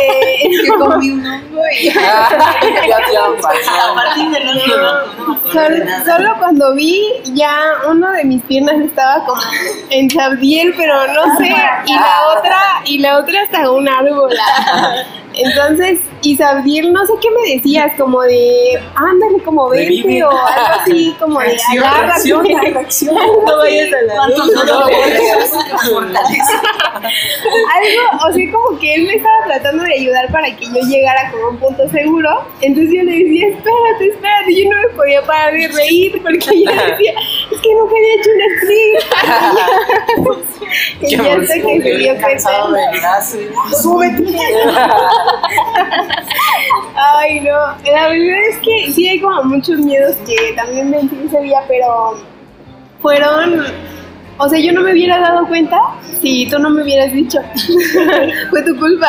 Que 0.41 0.67
comí 0.69 1.11
un 1.11 1.25
hongo 1.25 1.61
y 1.79 1.89
han 1.89 1.97
A 1.97 3.93
partir 3.93 4.31
no, 5.53 6.05
solo 6.05 6.35
cuando 6.39 6.73
vi 6.73 7.05
ya 7.25 7.55
uno 7.87 8.11
de 8.13 8.23
mis 8.23 8.41
piernas 8.43 8.81
estaba 8.81 9.23
como 9.25 9.41
en 9.91 10.09
Sabdiel, 10.09 10.73
pero 10.75 10.95
no 11.13 11.37
sé, 11.37 11.53
y 11.85 11.93
la 11.93 12.21
otra, 12.35 12.57
y 12.85 12.97
la 12.99 13.19
otra 13.19 13.41
hasta 13.43 13.69
un 13.69 13.87
árbol. 13.87 14.31
Entonces, 15.33 15.99
y 16.23 16.37
Sabdiel, 16.37 16.93
no 16.93 17.05
sé 17.05 17.13
qué 17.21 17.29
me 17.31 17.55
decías, 17.55 17.91
como 17.97 18.21
de, 18.21 18.81
ándale, 18.95 19.43
como 19.43 19.69
vente, 19.69 20.23
o 20.23 20.29
algo 20.29 20.81
así, 20.81 21.13
como 21.19 21.39
de, 21.39 21.57
agárrate. 21.77 22.29
no 22.31 22.37
vayas 23.57 23.93
a 23.93 24.01
la 24.03 24.15
¿Cuántos 24.15 24.47
no 24.53 24.63
lo 24.63 24.87
fortaleza? 25.89 26.61
Algo, 27.03 28.03
o 28.25 28.33
sea, 28.33 28.51
como 28.51 28.79
que 28.79 28.95
él 28.95 29.05
me 29.05 29.15
estaba 29.15 29.45
tratando 29.45 29.83
de 29.83 29.93
ayudar 29.93 30.31
para 30.31 30.55
que 30.55 30.65
yo 30.65 30.81
llegara 30.87 31.29
como 31.31 31.45
a 31.45 31.49
un 31.49 31.57
punto 31.57 31.89
seguro. 31.89 32.29
Entonces 32.61 32.93
yo 32.95 33.03
le 33.03 33.11
decía, 33.11 33.47
espérate, 33.49 34.07
espérate. 34.07 34.51
Y 34.51 34.63
yo 34.63 34.69
no 34.69 34.81
me 34.81 34.89
podía 34.95 35.21
parar 35.23 35.53
de 35.53 35.67
reír 35.67 36.21
porque 36.21 36.63
yo 36.63 36.71
decía, 36.71 37.13
es 37.51 37.59
que 37.61 37.75
nunca 37.75 37.95
había 37.97 38.13
hecho 38.15 38.29
un 38.33 38.41
split. 38.61 38.99
y 41.01 41.09
ya 41.17 41.33
hasta 41.33 41.53
que 41.55 41.81
se 41.81 41.97
dio 41.97 42.13
cuenta. 42.21 42.51
del 43.99 44.23
Ay, 46.95 47.39
no. 47.41 47.57
La 47.91 48.07
verdad 48.07 48.39
es 48.49 48.57
que 48.59 48.91
sí 48.91 49.07
hay 49.07 49.19
como 49.19 49.43
muchos 49.43 49.79
miedos 49.79 50.15
que 50.25 50.53
también 50.55 50.91
vencí 50.91 51.17
ese 51.25 51.41
día, 51.41 51.59
pero 51.67 52.17
fueron. 53.01 53.65
O 54.39 54.49
sea, 54.49 54.59
yo 54.59 54.73
no 54.73 54.81
me 54.81 54.91
hubiera 54.91 55.19
dado 55.19 55.47
cuenta 55.47 55.79
si 56.21 56.47
tú 56.47 56.57
no 56.57 56.69
me 56.69 56.83
hubieras 56.83 57.13
dicho. 57.13 57.39
Fue 58.49 58.63
tu 58.63 58.75
culpa. 58.77 59.07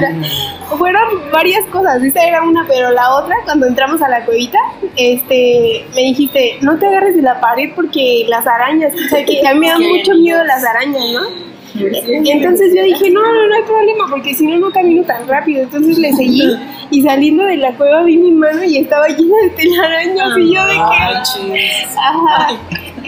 Fueron 0.78 1.30
varias 1.30 1.64
cosas. 1.66 2.02
Esa 2.02 2.24
era 2.24 2.42
una, 2.42 2.66
pero 2.66 2.90
la 2.90 3.14
otra, 3.14 3.36
cuando 3.44 3.66
entramos 3.66 4.02
a 4.02 4.08
la 4.08 4.24
cuevita, 4.24 4.58
este, 4.96 5.86
me 5.94 6.00
dijiste, 6.02 6.58
no 6.62 6.78
te 6.78 6.86
agarres 6.86 7.14
de 7.14 7.22
la 7.22 7.40
pared 7.40 7.70
porque 7.76 8.24
las 8.28 8.46
arañas, 8.46 8.92
o 8.94 9.08
sea, 9.08 9.24
que 9.24 9.46
a 9.46 9.54
mí 9.54 9.60
me 9.60 9.68
dan 9.68 9.82
mucho 9.96 10.14
miedo 10.14 10.42
las 10.44 10.64
arañas, 10.64 11.04
¿no? 11.12 11.45
Y 11.78 12.30
entonces 12.30 12.72
yo 12.74 12.82
dije, 12.82 13.10
no, 13.10 13.20
no, 13.20 13.48
no 13.48 13.54
hay 13.54 13.62
problema, 13.62 14.06
porque 14.10 14.34
si 14.34 14.46
no, 14.46 14.58
no 14.58 14.70
camino 14.70 15.02
tan 15.04 15.26
rápido. 15.28 15.62
Entonces 15.62 15.98
le 15.98 16.12
seguí 16.12 16.42
y 16.90 17.02
saliendo 17.02 17.44
de 17.44 17.56
la 17.56 17.72
cueva 17.72 18.02
vi 18.04 18.16
mi 18.16 18.32
mano 18.32 18.64
y 18.64 18.78
estaba 18.78 19.08
llena 19.08 19.36
de 19.42 19.50
telarañas 19.50 20.38
y 20.38 20.54
yo 20.54 20.66
de 20.66 20.74
que... 20.74 21.68
Ajá. 21.96 22.58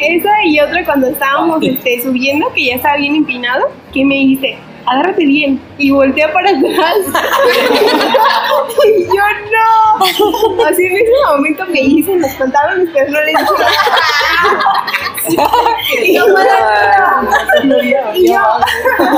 Esa 0.01 0.45
y 0.45 0.61
otra 0.61 0.85
cuando 0.85 1.09
estábamos 1.09 1.63
este, 1.63 2.03
subiendo, 2.03 2.47
que 2.55 2.67
ya 2.67 2.75
estaba 2.77 2.97
bien 2.97 3.17
empinado, 3.17 3.67
que 3.93 4.05
me 4.05 4.15
dijiste, 4.15 4.57
agárrate 4.91 5.25
bien 5.25 5.59
y 5.79 5.91
voltea 5.91 6.31
para 6.33 6.51
atrás. 6.51 6.97
y 8.87 9.05
yo 9.07 9.23
no. 9.53 10.05
Así 10.67 10.85
en 10.87 10.97
ese 10.97 11.13
momento 11.29 11.65
me 11.67 11.81
hice 11.81 12.17
los 12.17 12.31
pantalones, 12.33 12.89
pero 12.93 13.11
no 13.11 13.21
les 13.21 13.37
dije. 13.37 13.49
y 16.05 16.15
yo, 16.17 16.25
"Para, 16.35 17.23
y 18.15 18.33
yo, 18.33 18.43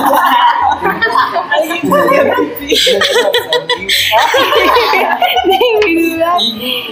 de 5.45 5.59
verdad. 5.85 6.39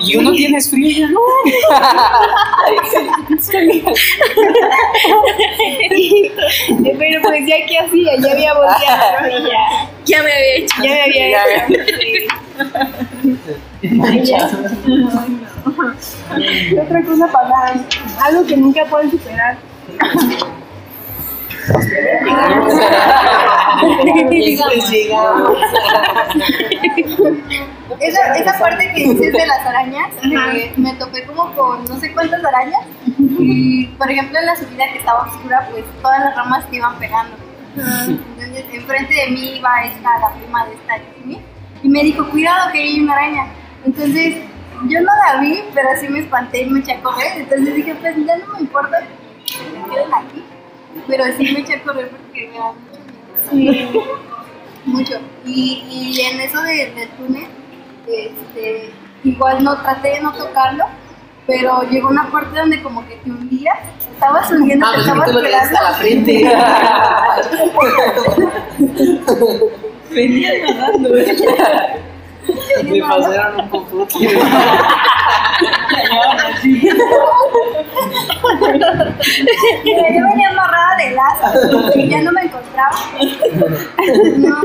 Y 0.03 0.17
uno 0.17 0.33
tienes 0.33 0.71
frío 0.71 1.09
no. 1.09 1.21
Pero 6.99 7.23
pues 7.23 7.47
ya 7.47 7.57
que 7.67 7.79
hacía, 7.79 8.17
ya 8.21 8.33
había 8.33 8.55
ya, 8.81 9.91
Ya 10.05 10.23
me 10.23 10.33
había 10.33 10.55
hecho. 10.57 10.83
ya 10.83 10.91
me 10.91 11.03
había 11.03 11.27
hecho. 14.17 14.37
¿Qué 16.37 16.81
otra 16.81 17.03
cosa 17.05 17.27
pasaron? 17.29 17.87
Algo 18.23 18.47
que 18.47 18.57
nunca 18.57 18.85
pueden 18.87 19.11
superar. 19.11 19.57
Esa, 28.01 28.35
esa 28.37 28.59
parte 28.59 28.93
que 28.95 29.03
dices 29.05 29.33
de 29.33 29.47
las 29.47 29.67
arañas, 29.67 30.11
eh, 30.25 30.73
me 30.77 30.95
topé 30.95 31.25
como 31.25 31.53
con 31.55 31.85
no 31.85 31.99
sé 31.99 32.13
cuántas 32.13 32.45
arañas. 32.45 32.83
Y 33.19 33.87
por 33.99 34.11
ejemplo, 34.11 34.39
en 34.39 34.47
la 34.47 34.57
subida 34.57 34.85
que 34.93 34.99
estaba 34.99 35.23
oscura, 35.23 35.67
pues 35.71 35.85
todas 36.03 36.21
las 36.21 36.37
ramas 36.37 36.69
te 36.71 36.77
iban 36.77 36.99
pegando. 36.99 37.37
Enfrente 38.89 39.15
de 39.15 39.31
mí 39.33 39.57
iba 39.59 39.83
esta, 39.85 40.19
la 40.19 40.33
prima 40.35 40.65
de 40.67 40.75
esta 40.75 40.97
Yasmín, 40.97 41.43
y 41.83 41.89
me 41.89 42.03
dijo: 42.05 42.27
Cuidado, 42.31 42.73
que 42.73 42.79
hay 42.79 43.01
una 43.01 43.13
araña. 43.13 43.47
Entonces, 43.85 44.37
yo 44.89 45.01
no 45.01 45.13
la 45.27 45.41
vi, 45.41 45.61
pero 45.75 45.89
sí 46.01 46.09
me 46.09 46.21
espanté 46.21 46.63
y 46.63 46.71
me 46.71 46.81
eché 46.81 46.93
a 46.93 47.01
correr. 47.03 47.33
Entonces 47.37 47.75
dije: 47.75 47.95
Pues 47.97 48.17
ya 48.25 48.37
no 48.39 48.55
me 48.55 48.61
importa. 48.61 48.99
corren 49.89 50.15
aquí, 50.15 50.43
pero 51.07 51.25
sí 51.37 51.53
me 51.53 51.61
eché 51.61 51.75
a 51.75 51.83
correr 51.83 52.09
porque 52.11 52.49
me 52.51 52.59
da 52.59 52.73
mucho 52.73 53.55
miedo. 53.55 54.03
Mucho. 54.87 55.21
Y, 55.45 55.85
y 56.17 56.21
en 56.23 56.41
eso 56.41 56.63
de- 56.63 56.91
del 56.93 57.09
túnel, 57.11 57.47
este, 58.07 58.91
igual 59.23 59.63
no 59.63 59.77
traté 59.83 60.09
de 60.15 60.21
no 60.23 60.33
tocarlo, 60.33 60.85
pero 61.47 61.83
llegó 61.91 62.09
una 62.09 62.31
parte 62.31 62.59
donde 62.59 62.83
como 62.83 63.07
que 63.07 63.17
te 63.17 63.31
hundías, 63.31 63.77
estabas 64.19 64.51
hundiendo, 64.51 64.85
Ah, 64.85 64.91
pues 64.95 65.07
estabas 65.07 65.27
tú 65.29 65.33
lo 65.33 65.43
tenías 65.43 65.63
hasta 65.63 65.83
la 65.83 65.93
frente. 65.95 66.33
Venía 70.11 70.51
nadando. 70.73 71.11
Me 72.85 73.01
pasaron 73.01 73.61
un 73.61 73.69
poco. 73.69 74.09
Mira, 79.85 80.09
yo 80.09 80.29
venía 80.29 80.49
amarrada 80.51 80.97
de 80.97 81.11
lazo 81.13 81.91
y 81.99 82.09
ya 82.09 82.21
no 82.23 82.33
me 82.33 82.43
encontraba. 82.43 82.91
No. 84.39 84.65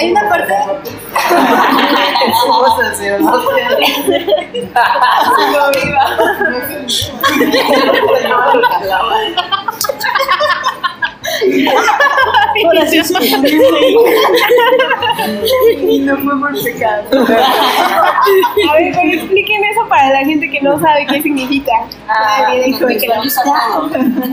Hay 0.00 0.10
una 0.12 0.28
parte. 0.30 0.54
Vamos 2.48 2.80
a 2.80 2.90
hacer 2.90 3.20
¿no? 3.20 3.42
Y 15.82 15.98
no 16.00 16.16
fue 16.18 16.40
por 16.40 16.62
pecado. 16.62 17.04
A 17.12 18.74
ver, 18.74 18.92
pero 18.94 19.12
expliquen 19.12 19.64
eso 19.64 19.88
para 19.88 20.10
la 20.10 20.18
gente 20.24 20.50
que 20.50 20.60
no 20.60 20.78
sabe 20.80 21.06
qué 21.06 21.22
significa. 21.22 21.72
Ah, 22.08 22.46
Ay, 22.48 22.64
dijo 22.64 22.86
que 22.86 23.06
no. 23.06 23.22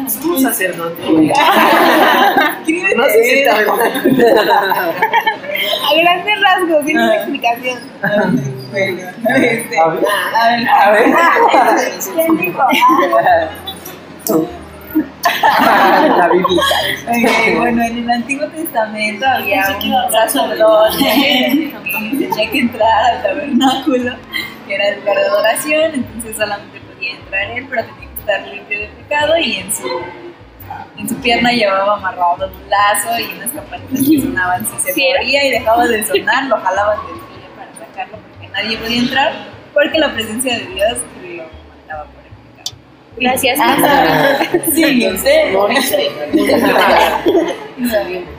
Somos 0.09 0.41
sacerdotes. 0.41 1.05
No 2.95 3.06
te 3.17 3.49
A 5.59 6.01
grandes 6.01 6.41
rasgos, 6.41 6.85
tiene 6.85 7.03
una 7.03 7.15
explicación. 7.15 7.79
Este, 8.73 9.79
A 9.79 9.87
ver. 9.89 10.05
a 10.69 10.91
ver, 10.91 11.05
¿Quién 12.13 12.37
dijo? 12.37 12.63
La 16.17 16.29
Biblia. 16.31 16.63
Bueno, 17.57 17.83
en 17.83 17.97
el 17.97 18.09
Antiguo 18.09 18.47
Testamento 18.47 19.25
había 19.25 19.77
un 19.77 20.11
sacerdote 20.11 20.97
que 21.83 22.27
tenía 22.27 22.51
que 22.51 22.59
entrar 22.59 23.13
al 23.13 23.21
tabernáculo, 23.23 24.15
que 24.67 24.75
era 24.75 24.89
el 24.89 24.99
lugar 24.99 25.17
de 25.17 25.25
adoración, 25.25 25.93
entonces 25.93 26.37
solamente 26.37 26.79
podía 26.81 27.11
entrar 27.15 27.51
él, 27.51 27.67
pero 27.69 27.83
tenía 27.85 28.09
que 28.13 28.19
estar 28.19 28.47
limpio 28.47 28.79
de 28.79 28.87
pecado 28.87 29.37
y 29.37 29.57
en 29.57 29.73
su, 29.73 29.87
en 30.97 31.07
su 31.09 31.15
pierna 31.17 31.51
llevaba 31.51 31.93
amarrado 31.95 32.47
un 32.47 32.69
lazo 32.69 33.19
y 33.19 33.23
unas 33.37 33.51
campanitas 33.51 33.99
que 34.07 34.21
sonaban 34.21 34.65
si 34.65 34.77
se 34.93 35.13
moría 35.17 35.43
y 35.45 35.51
dejaba 35.51 35.85
de 35.87 36.03
sonar, 36.03 36.43
lo 36.45 36.57
jalaban 36.59 36.97
del 37.05 37.19
cuello 37.21 37.49
para 37.55 37.73
sacarlo 37.75 38.17
porque 38.17 38.47
nadie 38.49 38.77
podía 38.77 38.97
entrar, 38.99 39.33
porque 39.73 39.99
la 39.99 40.13
presencia 40.13 40.57
de 40.57 40.65
Dios 40.65 40.97
lo 41.21 41.45
mandaba 41.69 42.05
por 42.05 42.23
el 42.25 42.33
pecado. 42.33 42.75
Gracias. 43.17 43.59
Sí, 44.73 45.07
usted. 45.07 45.53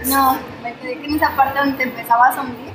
No, 0.06 0.38
me 0.62 0.72
quedé 0.74 0.98
que 0.98 1.06
en 1.06 1.14
esa 1.16 1.30
parte 1.36 1.58
donde 1.58 1.76
te 1.76 1.82
empezabas 1.84 2.36
a 2.36 2.40
hundir. 2.42 2.72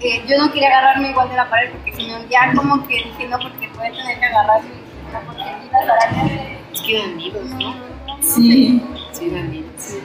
eh, 0.00 0.22
yo 0.26 0.38
no 0.38 0.50
quería 0.52 0.68
agarrarme 0.68 1.10
igual 1.10 1.28
de 1.28 1.36
la 1.36 1.48
pared 1.50 1.70
porque 1.70 1.92
si 1.94 2.06
me 2.06 2.16
hundía 2.16 2.50
como 2.56 2.86
que 2.86 2.94
dije 2.94 3.26
no 3.28 3.38
porque 3.38 3.68
voy 3.76 3.86
a 3.88 3.90
tener 3.90 4.18
que 4.18 4.24
agarrarme 4.24 4.70
no, 5.12 5.20
porque 5.26 5.42
aquí 5.42 5.68
las 5.72 5.88
arañas 5.88 6.30
Es 6.72 6.80
que 6.82 6.98
eran 6.98 7.16
nidos, 7.16 7.44
¿no? 7.46 7.74
Sí. 8.20 8.82
Sí, 9.12 9.28
eran 9.30 9.50
nidos. 9.50 9.96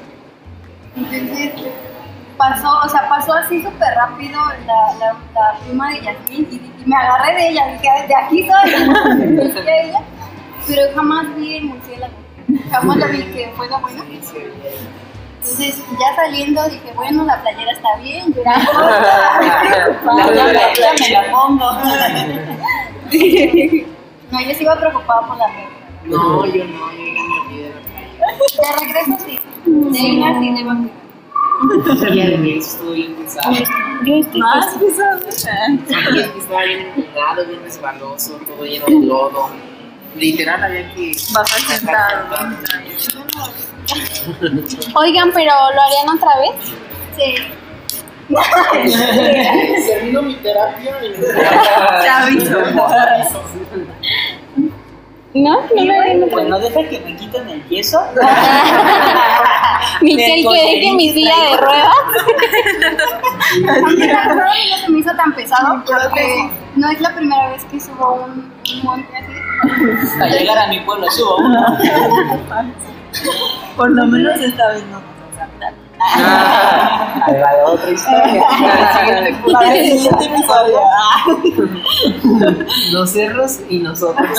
entonces 0.95 1.51
pasó 2.37 2.69
o 2.83 2.89
sea 2.89 3.07
pasó 3.09 3.33
así 3.33 3.61
súper 3.61 3.93
rápido 3.95 4.39
la, 4.65 4.93
la, 4.99 5.13
la 5.33 5.59
pluma 5.63 5.89
de 5.91 6.01
Yasmín 6.01 6.47
y, 6.51 6.55
y 6.55 6.85
me 6.85 6.95
agarré 6.95 7.33
de 7.35 7.49
ella 7.49 7.67
dije 7.67 7.89
de 8.07 8.15
aquí 8.15 8.47
soy 8.47 8.71
ella 9.67 9.99
pero 10.67 10.81
jamás 10.95 11.35
vi 11.35 11.57
el 11.57 11.63
murciélago 11.65 12.13
jamás 12.71 12.97
la 12.97 13.07
vi 13.07 13.23
que 13.33 13.51
fue 13.55 13.67
lo 13.69 13.79
bueno 13.79 14.03
entonces 14.03 15.83
ya 15.99 16.15
saliendo 16.15 16.63
dije 16.69 16.91
bueno 16.95 17.23
la 17.25 17.41
playera 17.41 17.71
está 17.71 17.95
bien 18.01 18.33
yo 18.33 18.43
no 18.43 18.51
La 20.31 20.45
me 20.99 21.09
la 21.09 21.21
pongo. 21.31 21.69
No, 24.31 24.39
yo 24.41 24.55
sigo 24.55 24.71
preocupada 24.79 25.27
por 25.27 25.37
la 25.37 25.45
regla. 25.45 25.69
No, 26.05 26.43
yo 26.47 26.63
no, 26.65 26.91
yo 26.91 27.03
olvidé 27.03 27.42
de 28.23 28.85
regreso 28.85 29.17
sí. 29.25 29.39
De 29.65 29.99
ir 29.99 30.23
sí 30.39 30.47
de 32.43 32.57
estuvo 32.57 32.91
bien 32.91 33.13
pesado. 33.15 33.53
Yo 34.05 34.15
estoy 34.15 34.41
Más 34.41 34.75
pesado. 34.75 35.27
Estaba 35.29 36.63
bien 36.63 36.81
empinado, 36.95 37.45
bien 37.47 37.61
resbaloso, 37.63 38.33
todo 38.47 38.65
lleno 38.65 38.85
de 38.85 39.05
lodo. 39.05 39.49
Literal 40.15 40.63
había 40.63 40.93
que 40.93 41.11
Bajar 41.33 41.59
sentado. 41.61 42.57
Oigan, 44.95 45.31
pero 45.33 45.51
¿lo 45.73 45.81
harían 45.81 46.09
otra 46.15 46.31
vez? 46.39 46.55
Sí. 47.17 47.35
Termino 49.87 50.21
mi 50.21 50.35
terapia 50.35 50.95
y 51.03 51.11
Te 51.11 52.09
aviso. 52.09 52.59
¿No? 55.33 55.61
¿No 55.61 55.81
harían 55.81 56.23
otra 56.23 56.31
Pues 56.31 56.47
no 56.47 56.59
deja 56.59 56.89
que 56.89 56.99
me 56.99 57.15
quiten 57.15 57.49
el 57.49 57.67
yeso. 57.67 57.99
Michelle, 60.01 60.43
que 60.43 60.53
deje 60.53 60.93
mi 60.93 61.09
silla 61.11 61.33
de 61.49 61.57
ruedas. 61.57 61.89
Aunque 63.83 64.07
la 64.07 64.27
verdad 64.27 64.45
no 64.45 64.77
se 64.77 64.91
me 64.91 64.99
hizo 64.99 65.15
tan 65.15 65.33
pesado 65.33 65.83
porque 65.85 66.49
no 66.75 66.89
es 66.89 67.01
la 67.01 67.15
primera 67.15 67.49
vez 67.49 67.65
que 67.65 67.79
subo 67.79 68.13
un, 68.25 68.53
un 68.73 68.83
monte 68.83 69.17
así. 69.17 69.33
Hasta 70.03 70.27
llegar 70.27 70.57
a 70.57 70.67
mi 70.67 70.79
pueblo 70.81 71.09
subo 71.11 71.37
uno. 71.37 71.77
Por 73.75 73.91
lo 73.91 74.05
menos 74.05 74.39
esta 74.39 74.67
vez 74.69 74.83
no 74.87 75.12
saltar. 76.11 77.23
Ahí 77.25 77.41
va 77.41 77.51
la 77.53 77.65
otra 77.65 77.89
historia. 77.91 78.43
Para 79.53 79.75
el 79.75 79.85
siguiente 79.91 80.25
episodio. 80.25 80.79
Los 82.91 83.09
cerros 83.11 83.59
y 83.69 83.79
nosotros. 83.79 84.29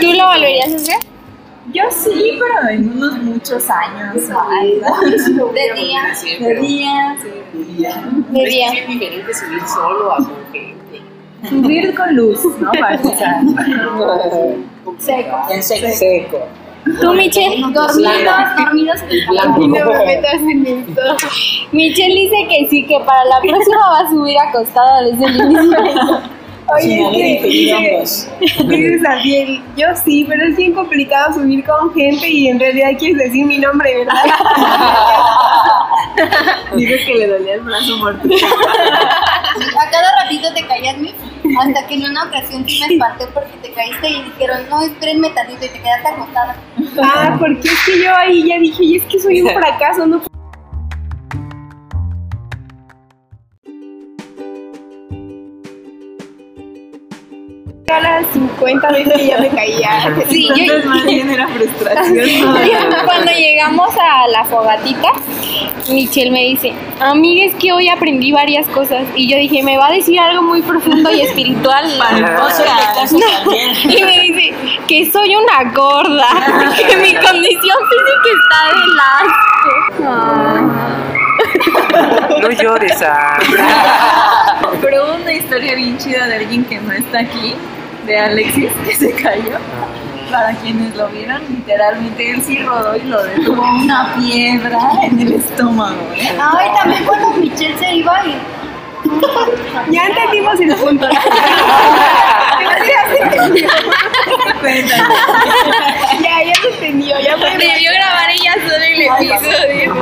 ¿Tú 0.00 0.12
lo 0.12 0.26
volverías 0.26 0.72
a 0.72 0.76
hacer? 0.76 0.96
Yo 1.72 1.82
sí, 1.90 2.38
pero 2.38 2.68
en 2.70 2.90
unos 2.92 3.16
muchos 3.22 3.64
años. 3.70 4.22
Ay, 4.50 4.80
De 5.54 5.74
día. 5.80 6.02
De 6.40 6.54
día, 6.60 7.16
sí. 7.22 7.28
De 8.30 8.42
Es 8.42 8.50
día. 8.50 8.70
bien 8.70 8.86
diferente 8.86 9.34
subir 9.34 9.62
solo 9.66 10.12
a 10.12 10.16
con 10.16 10.36
gente. 10.52 11.00
Subir 11.48 11.94
con 11.94 12.14
luz, 12.14 12.40
¿no? 12.60 12.70
Para 12.72 12.94
empezar. 12.96 13.40
Seco. 14.98 15.36
En 15.50 15.62
seco. 15.62 15.88
Seco. 15.96 16.38
¿Tú, 17.00 17.12
Michelle? 17.14 17.62
Dormidos, 17.72 18.36
dormidos 18.56 19.00
Blanco. 19.28 19.60
No 19.66 19.68
me 19.68 20.06
metas 20.06 20.34
en 20.34 20.66
esto. 20.66 21.00
Michelle 21.72 22.14
dice 22.14 22.36
que 22.48 22.68
sí, 22.68 22.86
que 22.86 23.00
para 23.00 23.24
la 23.24 23.40
próxima 23.40 23.90
va 23.90 24.00
a 24.00 24.10
subir 24.10 24.36
acostada 24.38 25.02
desde 25.02 25.24
el 25.24 25.36
inicio. 25.36 25.78
Haber 26.66 26.86
ingerido 26.86 27.78
hongos. 27.78 28.28
Dices 28.40 29.02
Adiel, 29.06 29.62
yo 29.76 29.86
sí, 30.02 30.24
pero 30.28 30.48
es 30.48 30.56
bien 30.56 30.72
complicado 30.72 31.34
subir 31.34 31.62
con 31.64 31.92
gente 31.92 32.26
y 32.28 32.48
en 32.48 32.58
realidad 32.58 32.88
quieres 32.98 33.18
decir 33.18 33.44
mi 33.46 33.58
nombre, 33.58 33.98
¿verdad? 33.98 34.24
Digo 36.76 36.96
que 37.06 37.14
le 37.14 37.26
dolía 37.26 37.54
el 37.54 37.60
brazo. 37.60 38.06
A 38.06 38.12
cada 39.94 40.22
ratito 40.22 40.52
te 40.52 40.66
caías, 40.66 40.98
mi. 40.98 41.14
Hasta 41.60 41.86
que 41.86 41.94
en 41.94 42.10
una 42.10 42.24
ocasión 42.24 42.68
sí 42.68 42.80
me 42.80 42.94
espanté 42.94 43.26
porque 43.32 43.56
te 43.62 43.72
caíste 43.72 44.08
y 44.08 44.22
dijeron, 44.24 44.68
no, 44.68 44.82
espérenme 44.82 45.30
tantito 45.30 45.64
y 45.64 45.68
te 45.68 45.80
quedaste 45.80 46.08
acostada. 46.08 46.56
Ah, 47.02 47.36
porque 47.38 47.68
es 47.68 47.84
que 47.86 48.02
yo 48.02 48.14
ahí 48.16 48.48
ya 48.48 48.58
dije, 48.58 48.84
y 48.84 48.96
es 48.96 49.04
que 49.04 49.18
soy 49.20 49.42
un 49.42 49.50
fracaso, 49.54 50.06
no 50.06 50.20
a 57.96 58.00
las 58.00 58.26
50 58.32 58.92
veces 58.92 59.26
ya 59.26 59.38
me 59.38 59.48
caía. 59.50 60.14
Sí, 60.28 60.48
yo, 60.48 60.54
Entonces 60.54 60.86
más 60.86 61.04
bien 61.04 61.30
era 61.30 61.46
frustración. 61.48 62.54
Cuando 63.04 63.32
llegamos 63.32 63.90
a 64.00 64.26
la 64.28 64.44
fogatita, 64.44 65.12
Michelle 65.88 66.30
me 66.30 66.40
dice, 66.40 66.72
amiga, 67.00 67.44
es 67.44 67.54
que 67.56 67.72
hoy 67.72 67.88
aprendí 67.88 68.32
varias 68.32 68.66
cosas. 68.68 69.04
Y 69.14 69.28
yo 69.30 69.36
dije, 69.36 69.62
me 69.62 69.76
va 69.76 69.88
a 69.88 69.92
decir 69.92 70.18
algo 70.18 70.42
muy 70.42 70.62
profundo 70.62 71.10
y 71.12 71.20
espiritual. 71.22 71.84
No 72.14 72.48
caso 72.94 73.18
también. 73.18 73.74
Y 73.84 74.02
me 74.02 74.20
dice 74.20 74.54
que 74.86 75.10
soy 75.10 75.34
una 75.36 75.70
gorda, 75.72 76.28
que 76.76 76.96
mi 76.96 77.14
condición 77.14 77.76
física 77.90 78.28
está 78.40 78.60
de 78.74 78.84
asco. 79.22 79.74
No 82.40 82.50
llores, 82.50 83.02
ah. 83.02 83.38
Pero 84.80 85.14
una 85.14 85.32
historia 85.32 85.74
bien 85.74 85.96
chida 85.98 86.26
de 86.26 86.36
alguien 86.36 86.64
que 86.64 86.78
no 86.80 86.92
está 86.92 87.20
aquí, 87.20 87.54
de 88.06 88.18
Alexis, 88.18 88.72
que 88.84 88.94
se 88.94 89.12
cayó. 89.12 89.58
para 90.30 90.52
quienes 90.54 90.94
lo 90.96 91.08
vieron, 91.08 91.42
literalmente 91.48 92.30
él 92.30 92.42
sí 92.42 92.58
rodó 92.58 92.96
y 92.96 93.02
lo 93.02 93.22
detuvo 93.22 93.62
una 93.62 94.14
piedra 94.16 94.80
en 95.04 95.20
el 95.20 95.34
estómago. 95.34 96.00
¿eh? 96.16 96.28
Ay, 96.40 96.68
también 96.76 97.04
cuando 97.04 97.30
Michelle 97.32 97.78
se 97.78 97.94
iba 97.94 98.26
y 98.26 98.36
Ya 99.90 100.06
entendimos 100.06 100.60
el 100.60 100.74
punto. 100.76 101.08
ya, 106.22 106.42
ya 106.42 106.52
lo 106.62 106.68
entendió, 106.70 107.20
ya. 107.20 107.36
Debió 107.36 107.92
grabar 107.92 108.30
ella 108.30 108.54
sola 108.66 108.86
el 108.86 109.00
episodio. 109.02 109.94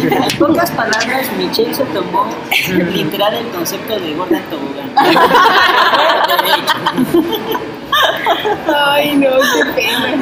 En 0.00 0.38
pocas 0.38 0.70
palabras, 0.70 1.30
Michelle 1.36 1.74
se 1.74 1.84
tomó 1.84 2.26
literal 2.92 3.34
el 3.34 3.48
concepto 3.48 3.98
de 3.98 4.14
gorda 4.14 4.40
tobogán. 4.50 4.90
Ay, 8.74 9.16
no, 9.16 9.30
qué 9.30 9.64
pena. 9.74 10.16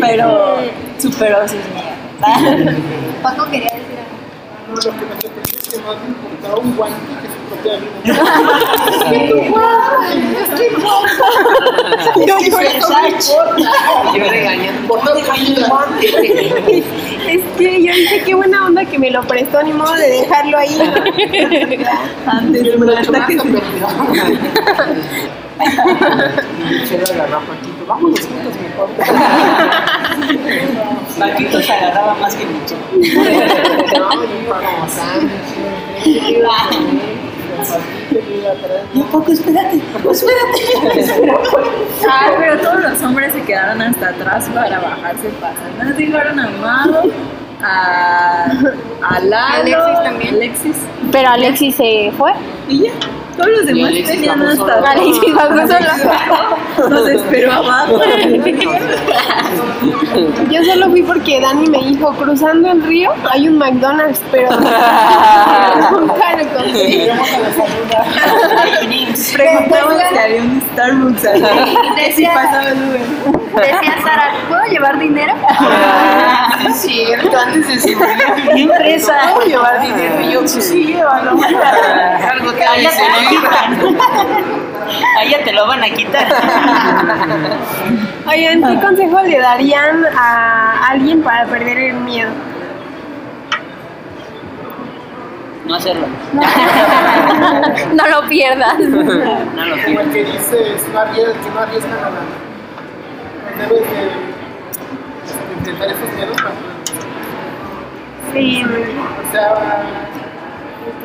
Pero 0.00 0.58
superó 0.98 1.48
sus 1.48 1.58
miedos. 1.72 1.92
Paco 3.22 3.50
quería 3.50 3.72
decir 3.74 4.01
que 4.80 5.06
me 5.06 5.20
sorprendió 5.20 5.60
es 5.60 5.68
que 5.68 5.76
un 6.60 6.76
guante. 6.76 6.96
Yo, 12.26 12.36
guante. 15.68 16.06
es 17.28 17.40
que 17.56 17.78
dije 17.92 18.22
qué 18.24 18.34
buena 18.34 18.66
onda 18.66 18.84
que 18.84 18.98
me 18.98 19.10
lo 19.10 19.22
prestó, 19.22 19.62
ni 19.62 19.72
modo 19.72 19.94
de 19.94 20.08
dejarlo 20.08 20.58
ahí. 20.58 20.76
Antes 22.26 22.74
Y 22.74 22.78
me 22.78 22.86
lo 22.86 22.94
agarró 27.14 27.36
a 27.36 27.40
Paquito. 27.40 27.86
Vámonos 27.86 28.20
juntos 28.20 28.54
mejor. 28.62 28.88
Paquito 31.18 31.60
se 31.62 31.72
agarraba 31.72 32.14
más 32.14 32.34
que 32.36 32.44
Michelle. 32.46 32.80
No, 33.98 34.24
yo 34.24 34.36
iba 34.44 34.56
como 34.60 34.88
sándwich. 34.88 35.52
No, 38.94 39.04
Paco, 39.06 39.32
espérate, 39.32 39.80
espérate. 40.10 40.60
Ay, 42.10 42.30
pero 42.38 42.58
todos 42.60 42.80
los 42.82 43.02
hombres 43.02 43.32
se 43.32 43.42
quedaron 43.42 43.80
hasta 43.82 44.08
atrás 44.08 44.48
para 44.54 44.78
bajarse 44.80 45.26
el 45.28 45.32
paso. 45.34 45.58
Entonces 45.72 45.96
dejaron 45.96 46.38
a 46.40 46.46
Amado, 46.46 47.02
a, 47.62 48.46
a 49.02 49.20
Lalo, 49.20 49.84
Alexis 49.84 50.02
también. 50.04 50.34
Alexis, 50.34 50.76
Pero 51.12 51.28
Alexis 51.28 51.76
se 51.76 52.12
fue. 52.18 52.32
y 52.68 52.82
ya. 52.84 52.90
Todos 53.36 53.48
los 53.50 53.66
demás 53.66 53.92
tenían 54.06 54.42
hasta. 54.42 54.90
Alexis 54.90 55.32
sola. 55.32 56.88
Nos 56.90 57.08
esperó 57.08 57.52
abajo. 57.52 58.00
Yo 60.50 60.64
solo 60.64 60.90
fui 60.90 61.02
porque 61.02 61.40
Dani 61.40 61.66
me 61.68 61.78
dijo, 61.78 62.12
cruzando 62.14 62.70
el 62.70 62.82
río 62.82 63.10
hay 63.30 63.48
un 63.48 63.58
McDonald's, 63.58 64.20
pero 64.30 64.50
nunca 64.50 66.36
lo 66.36 66.42
encontré. 66.42 67.12
Preguntamos 69.34 69.94
si 70.10 70.18
había 70.18 70.42
un 70.42 70.62
Starbucks 70.72 71.24
ahí. 71.24 71.42
Y 71.42 72.00
Decía- 72.08 72.34
pasaba 72.34 72.68
el 72.70 72.78
Uber. 72.78 73.41
Decía 73.54 73.94
Sara, 74.02 74.32
¿puedo 74.48 74.64
llevar 74.66 74.98
dinero? 74.98 75.34
Sí, 76.74 77.02
es 77.02 77.08
cierto, 77.20 77.36
antes 77.36 77.84
de. 77.84 77.96
¿Qué 78.54 78.60
empresa? 78.62 79.14
¿Puedo 79.34 79.46
llevar 79.48 79.80
dinero? 79.80 80.20
Y 80.20 80.32
yo, 80.32 80.46
sí, 80.46 80.60
sí, 80.62 80.84
llévalo. 80.86 81.32
Algo 82.30 82.52
que 82.54 82.64
Allá 82.64 82.90
te 82.90 83.08
lo 83.08 83.28
quitan. 83.28 83.96
Allá 85.18 85.44
te 85.44 85.52
lo 85.52 85.66
van 85.66 85.82
a 85.82 85.90
quitar. 85.90 86.26
Oigan, 88.28 88.62
¿qué 88.62 88.80
consejo 88.86 89.20
le 89.22 89.38
darían 89.40 90.04
a 90.16 90.86
alguien 90.90 91.20
para 91.22 91.46
perder 91.46 91.78
el 91.78 91.94
miedo? 91.94 92.30
No 95.66 95.74
hacerlo. 95.74 96.06
No 97.94 98.08
lo 98.08 98.28
pierdas. 98.28 98.78
No 98.78 99.02
lo 99.64 99.74
Como 99.74 99.84
quiero. 99.84 100.00
el 100.00 100.10
que 100.12 100.24
dice, 100.24 100.78
si 100.78 100.90
no 100.92 101.00
arriesgan, 101.00 101.34
que 101.42 101.50
no 101.50 101.60
arriesgan 101.60 101.90
nada. 102.00 102.20
Debes 103.58 103.82
de, 103.90 104.02
intentar 105.58 105.88
esos 105.88 106.10
miedos 106.14 106.36
para 106.36 106.54
Sí, 108.32 108.64
O 108.64 109.32
sea, 109.32 109.48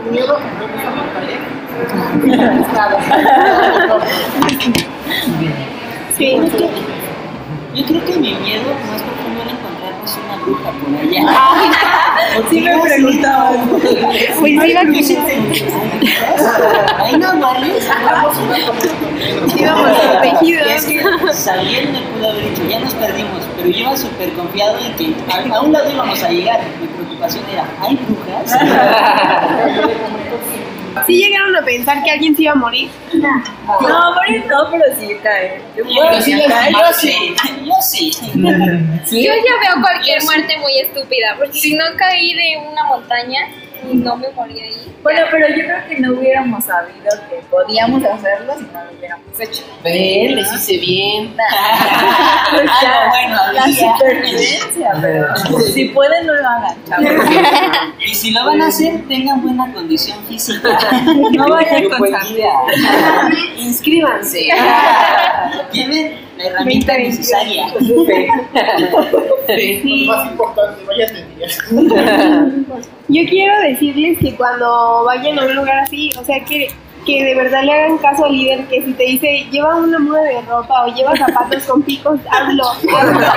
tu 0.03 0.11
miedo 0.11 0.39
no 0.39 0.65
es 0.65 0.71
una 0.81 0.91
montaña. 0.95 1.37
Es 2.61 2.73
nada. 2.73 2.97
sí. 6.17 6.25
Yo 7.75 7.85
creo 7.85 8.05
que 8.05 8.13
mi 8.13 8.33
miedo 8.33 8.73
más 8.89 9.01
profundo 9.03 9.41
era 9.43 9.51
encontrarnos 9.51 10.17
una 10.25 10.35
bruja 10.43 10.71
por 10.71 10.89
allá. 10.95 11.21
Sí 12.49 12.61
me 12.61 12.77
preguntaban. 12.79 13.69
Pues 14.39 14.51
iba 14.51 14.81
Ahí 16.97 17.17
no 17.17 17.39
vales. 17.39 17.87
íbamos 19.55 19.91
protegidos. 19.99 20.67
Es 20.67 20.85
que 20.85 21.03
Sabiel 21.33 21.89
me 21.91 22.01
pudo 22.01 22.29
haber 22.29 22.49
dicho, 22.49 22.63
ya 22.69 22.79
nos 22.79 22.93
perdimos, 22.95 23.41
pero 23.55 23.69
yo 23.69 23.79
iba 23.79 23.97
súper 23.97 24.31
confiado 24.33 24.77
en 24.79 24.93
que 24.95 25.13
a, 25.31 25.57
a 25.57 25.61
un 25.61 25.71
lado 25.73 25.91
íbamos 25.91 26.23
a 26.23 26.29
llegar. 26.29 26.59
Mi 26.81 26.87
preocupación 26.87 27.43
era, 27.51 27.65
¿hay 27.81 27.99
brujas? 28.07 28.57
Sí 31.05 31.17
llegaron 31.17 31.55
a 31.55 31.61
pensar 31.63 32.03
que 32.03 32.11
alguien 32.11 32.35
se 32.35 32.43
iba 32.43 32.53
a 32.53 32.55
morir. 32.55 32.89
No, 33.13 34.13
morir 34.15 34.45
no, 34.47 34.71
pero 34.71 34.83
sí 34.99 35.15
caer. 35.21 35.61
Yo 35.75 35.83
Yo 35.83 36.21
sí, 36.21 36.31
yo 37.65 37.73
sí, 37.81 38.11
yo 38.35 38.49
sí. 39.05 39.25
Yo 39.25 39.33
ya 39.33 39.73
veo 39.73 39.81
cualquier 39.81 40.23
muerte 40.23 40.57
muy 40.57 40.79
estúpida, 40.79 41.35
porque 41.37 41.53
si 41.53 41.75
no 41.75 41.83
caí 41.97 42.33
de 42.33 42.57
una 42.69 42.83
montaña 42.85 43.47
y 43.91 43.95
no 43.97 44.17
me 44.17 44.29
morí 44.31 44.59
ahí. 44.59 44.95
Bueno, 45.03 45.21
pero 45.31 45.47
yo 45.49 45.63
creo 45.63 45.87
que 45.87 45.99
no 45.99 46.13
hubiéramos 46.13 46.63
sabido 46.65 47.09
que 47.29 47.35
podíamos 47.49 48.03
hacerlo 48.03 48.53
si 48.57 48.63
no 48.65 48.83
lo 48.83 48.91
hubiéramos 48.97 49.39
hecho. 49.39 49.63
Ven, 49.83 50.35
les 50.35 50.53
hice 50.53 50.77
bien. 50.77 51.35
Ah, 52.49 52.49
no, 52.53 53.09
bueno, 53.09 53.37
La 53.53 53.65
supervivencia, 53.67 54.91
pero 55.01 55.35
si 55.73 55.85
pueden 55.89 56.25
no 56.25 56.33
lo 56.33 56.47
hagan, 56.47 56.83
chavos. 56.87 57.07
Y 57.99 58.15
si 58.15 58.31
lo 58.31 58.45
van 58.45 58.61
a 58.61 58.67
hacer, 58.67 59.05
tengan 59.07 59.41
buena 59.41 59.71
condición 59.73 60.17
física. 60.27 60.77
No 61.31 61.47
vayan 61.49 61.89
con 61.89 62.09
sangre. 62.09 62.47
Inscríbanse. 63.57 64.47
Lleven 65.71 66.15
la 66.37 66.45
herramienta 66.45 66.97
necesaria. 66.97 67.67
Lo 67.79 68.03
más 70.05 70.31
importante, 70.31 70.83
vayas 70.85 71.13
de 71.13 71.25
día. 71.35 71.47
Yo 73.09 73.23
quiero 73.29 73.57
decirles 73.61 74.17
que 74.19 74.35
cuando 74.35 75.03
vayan 75.05 75.39
a 75.39 75.45
un 75.45 75.55
lugar 75.55 75.79
así, 75.79 76.11
o 76.19 76.25
sea, 76.25 76.43
que, 76.43 76.67
que 77.05 77.23
de 77.23 77.35
verdad 77.35 77.63
le 77.63 77.71
hagan 77.71 77.97
caso 77.99 78.25
al 78.25 78.33
líder, 78.33 78.65
que 78.67 78.81
si 78.83 78.91
te 78.93 79.03
dice 79.03 79.47
lleva 79.49 79.77
una 79.77 79.97
muda 79.97 80.21
de 80.23 80.41
ropa 80.41 80.85
o 80.85 80.87
lleva 80.93 81.15
zapatos 81.15 81.63
con 81.63 81.81
picos, 81.83 82.19
hazlo, 82.31 82.69
hazlo. 82.69 83.27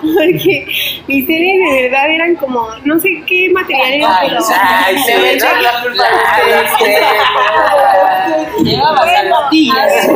Porque 0.02 0.66
mis 1.06 1.26
series 1.26 1.70
de 1.70 1.82
verdad 1.82 2.10
eran 2.10 2.34
como, 2.36 2.68
no 2.84 2.98
sé 2.98 3.22
qué 3.26 3.50
material 3.54 3.92
era, 3.92 4.18
Ay, 4.18 4.28
pero... 4.30 4.44
ay, 4.60 4.98
se 4.98 5.18
me 5.18 5.34
echó 5.34 5.46
la 5.62 5.80
culpa 5.80 6.02
a 6.02 6.08
ustedes. 6.40 6.70
Llevaba 8.64 9.06
zapatillas. 9.08 10.08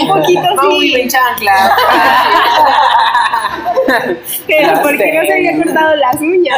Un 0.00 0.08
poquito 0.08 0.42
Muy 0.62 0.86
bien, 0.88 1.10
sí, 1.10 1.16
chancla. 3.86 4.16
pero 4.46 4.82
porque 4.82 5.12
no 5.12 5.22
se 5.22 5.32
había 5.32 5.56
cortado 5.56 5.96
las 5.96 6.20
uñas. 6.20 6.56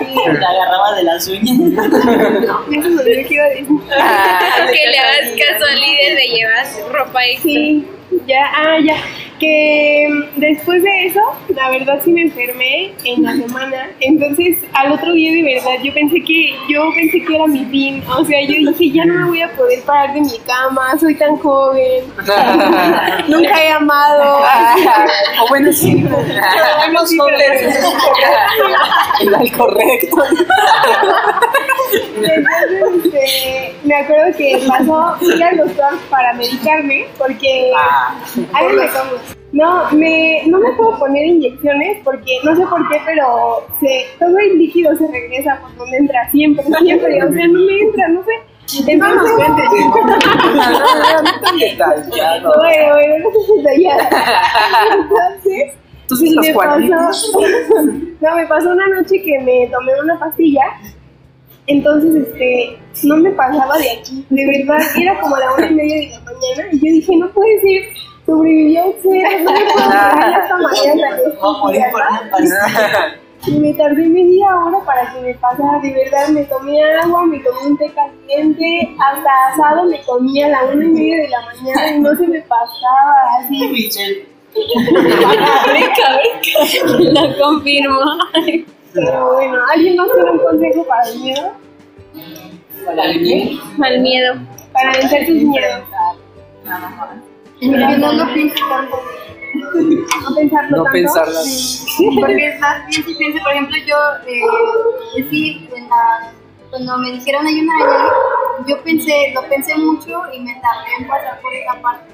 La 0.00 0.48
agarraba 0.48 0.96
de 0.96 1.02
las 1.02 1.26
uñas. 1.28 1.58
Eso 2.72 2.88
es 2.88 2.94
lo 2.94 3.04
que 3.04 3.24
quiero 3.26 3.48
decir. 3.50 3.66
Que 3.66 4.90
le 4.90 4.98
hagas 4.98 5.30
caso 5.30 5.64
al 5.70 5.80
líder 5.80 6.16
de 6.16 6.26
llevar 6.28 6.66
ropa 6.92 7.26
extra. 7.26 7.50
Sí, 7.50 7.88
ya, 8.26 8.50
ah, 8.54 8.78
ya. 8.84 8.96
Que 9.40 10.08
después 10.36 10.82
de 10.82 11.06
eso, 11.06 11.20
la 11.48 11.70
verdad 11.70 12.00
sí 12.04 12.12
me 12.12 12.22
enfermé 12.22 12.92
en 13.04 13.22
la 13.24 13.32
semana. 13.34 13.90
Entonces, 14.00 14.56
al 14.72 14.92
otro 14.92 15.12
día 15.12 15.32
de 15.32 15.42
verdad, 15.54 15.82
yo 15.82 15.92
pensé 15.92 16.20
que, 16.22 16.54
yo 16.68 16.82
pensé 16.94 17.20
que 17.24 17.34
era 17.34 17.46
mi 17.46 17.64
fin. 17.66 18.02
O 18.16 18.24
sea, 18.24 18.40
yo 18.42 18.54
dije, 18.70 18.90
ya 18.96 19.04
no 19.04 19.14
me 19.14 19.24
voy 19.28 19.42
a 19.42 19.50
poder 19.56 19.82
parar 19.82 20.14
de 20.14 20.20
mi 20.20 20.38
cama, 20.46 20.96
soy 21.00 21.16
tan 21.16 21.36
joven, 21.38 22.04
nunca 23.28 23.64
he 23.64 23.70
amado. 23.72 24.44
O 25.42 25.48
bueno, 25.48 25.72
sí. 25.72 25.94
Bueno, 25.96 27.06
sí, 27.06 27.18
el 29.20 29.52
correcto. 29.52 30.16
Entonces, 32.16 33.04
este, 33.04 33.74
me 33.84 33.94
acuerdo 33.96 34.36
que 34.36 34.60
pasó, 34.66 35.16
fui 35.18 35.42
al 35.42 35.56
doctor 35.56 35.98
para 36.10 36.32
medicarme 36.34 37.06
porque 37.18 37.72
Ah. 37.76 38.14
háganme 38.52 38.88
como- 38.88 39.33
No, 39.54 39.88
me, 39.92 40.42
no 40.46 40.58
me 40.58 40.72
puedo 40.72 40.98
poner 40.98 41.26
inyecciones 41.26 42.00
porque 42.02 42.38
no 42.42 42.56
sé 42.56 42.66
por 42.66 42.88
qué, 42.88 42.96
pero 43.06 43.62
se, 43.78 44.04
todo 44.18 44.36
el 44.36 44.58
líquido 44.58 44.96
se 44.96 45.06
regresa 45.06 45.60
por 45.60 45.76
donde 45.76 45.96
entra, 45.98 46.28
siempre, 46.32 46.64
siempre. 46.80 47.22
O 47.22 47.32
sea, 47.32 47.46
no 47.46 47.60
me 47.60 47.78
entra, 47.78 48.08
no 48.08 48.24
sé. 48.24 48.32
Entonces, 48.90 49.46
Tan 51.40 51.58
detallado. 51.58 52.52
Bueno, 52.58 52.94
bueno, 52.94 53.70
ya. 53.78 53.96
Entonces, 54.92 55.78
Tú 56.08 56.16
sí 56.16 56.34
los 56.34 56.46
me 56.46 56.52
pasó, 56.52 56.80
no, 58.20 58.36
me 58.36 58.46
pasó 58.46 58.70
una 58.70 58.88
noche 58.88 59.22
que 59.22 59.38
me 59.40 59.68
tomé 59.68 59.92
una 60.02 60.18
pastilla, 60.18 60.62
entonces, 61.66 62.26
este, 62.26 62.78
no 63.04 63.16
me 63.16 63.30
pasaba 63.30 63.78
de 63.78 63.90
aquí, 63.90 64.26
de 64.28 64.46
verdad, 64.46 64.82
era 65.00 65.18
como 65.20 65.36
la 65.36 65.54
una 65.54 65.70
y 65.70 65.74
media 65.74 65.96
de 65.96 66.08
la 66.08 66.20
mañana, 66.20 66.68
y 66.72 66.76
yo 66.76 66.92
dije, 66.92 67.16
no 67.16 67.30
puede 67.30 67.60
ser, 67.62 67.82
usted, 68.26 69.42
no 69.42 69.50
hasta 69.50 70.56
mañana, 70.56 71.16
Voy 71.40 71.54
a 71.54 71.58
morir 71.58 71.82
por 71.92 72.00
una 72.00 72.30
pastilla. 72.30 73.20
y 73.46 73.58
me 73.58 73.74
tardé 73.74 74.06
media 74.06 74.46
hora 74.56 74.78
para 74.86 75.12
que 75.12 75.20
me 75.20 75.34
pasara, 75.34 75.78
de 75.80 75.92
verdad, 75.92 76.28
me 76.28 76.44
tomé 76.44 76.82
agua, 76.82 77.26
me 77.26 77.38
tomé 77.40 77.58
un 77.66 77.76
té 77.76 77.92
caliente, 77.94 78.96
hasta 78.98 79.30
asado 79.52 79.84
me 79.84 80.00
comía 80.02 80.46
a 80.46 80.48
la 80.50 80.64
una 80.64 80.84
y 80.84 80.88
media 80.88 81.16
de 81.18 81.28
la 81.28 81.40
mañana 81.42 81.90
y 81.96 82.00
no 82.00 82.16
se 82.16 82.26
me 82.26 82.40
pasaba, 82.42 83.14
así, 83.40 83.68
Michelle, 83.68 84.26
Lo 87.12 87.38
confirmo. 87.38 88.00
pero 88.94 89.34
bueno, 89.34 89.58
¿alguien 89.72 89.96
más 89.96 90.06
tiene 90.14 90.30
un 90.30 90.38
consejo 90.38 90.86
para 90.86 91.08
el 91.08 91.20
miedo? 91.20 91.52
¿para 92.86 93.12
qué? 93.12 93.58
Mal 93.76 94.00
miedo. 94.00 94.34
Para 94.72 94.92
vencer 94.92 95.26
tus 95.26 95.34
miedos. 95.36 95.82
Nada 96.64 96.88
más. 96.90 97.33
No 97.62 98.12
lo 98.12 98.34
pienso 98.34 98.56
tanto. 98.68 99.00
No 99.64 100.34
pensarlo 100.34 100.76
No 100.76 100.82
tanto. 100.84 100.92
pensarla. 100.92 101.40
Porque 102.20 102.56
más 102.60 102.86
bien 102.88 103.04
si 103.04 103.14
pienso, 103.14 103.42
por 103.42 103.52
ejemplo, 103.52 103.76
yo 103.86 103.96
eh, 104.26 104.42
sí, 105.30 105.68
en 105.74 105.88
la- 105.88 106.32
cuando 106.70 106.98
me 106.98 107.12
dijeron 107.12 107.46
hay 107.46 107.60
una 107.60 107.72
araña, 107.76 108.04
yo 108.66 108.82
pensé, 108.82 109.30
lo 109.34 109.42
pensé 109.48 109.76
mucho 109.76 110.20
y 110.32 110.40
me 110.40 110.54
tardé 110.60 110.90
en 110.98 111.06
pasar 111.06 111.40
por 111.40 111.52
esa 111.54 111.80
parte. 111.80 112.12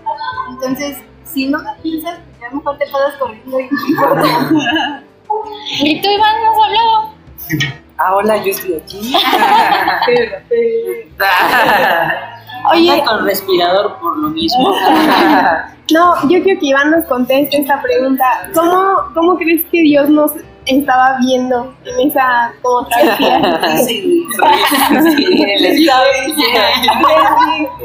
Entonces, 0.50 0.98
si 1.24 1.46
no 1.48 1.58
lo 1.58 1.74
piensas, 1.82 2.18
ya 2.40 2.48
a 2.48 2.50
lo 2.50 2.56
mejor 2.58 2.76
te 2.78 2.84
pasas 2.86 3.14
corriendo 3.18 3.58
y 3.60 3.64
¿Y 5.82 6.02
tú, 6.02 6.08
Iván, 6.10 6.34
no 6.42 6.50
has 6.50 6.58
hablado? 6.66 7.14
Ah, 7.96 8.14
hola, 8.16 8.36
yo 8.44 8.50
estoy 8.50 8.74
aquí. 8.74 9.14
Oye, 12.72 12.90
Anda 12.90 13.04
con 13.04 13.24
respirador 13.24 13.96
por 14.00 14.16
lo 14.18 14.30
mismo. 14.30 14.70
no, 15.92 16.14
yo 16.28 16.42
quiero 16.42 16.60
que 16.60 16.66
Iván 16.66 16.90
nos 16.90 17.04
conteste 17.06 17.58
esta 17.58 17.80
pregunta. 17.82 18.24
¿Cómo, 18.54 18.96
cómo 19.14 19.36
crees 19.36 19.62
que 19.70 19.82
Dios 19.82 20.08
nos 20.08 20.32
estaba 20.66 21.16
viendo 21.20 21.74
en 21.84 22.08
esa 22.08 22.52
como 22.62 22.86
travesía? 22.86 23.60
Sí, 23.86 24.26
Sí, 25.16 25.26
les. 25.60 25.78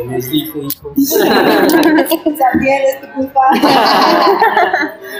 Les 0.07 0.31
dijo, 0.31 0.59
hijos. 0.59 0.97
Es 0.97 3.01
tu 3.01 3.07
culpa. 3.13 3.41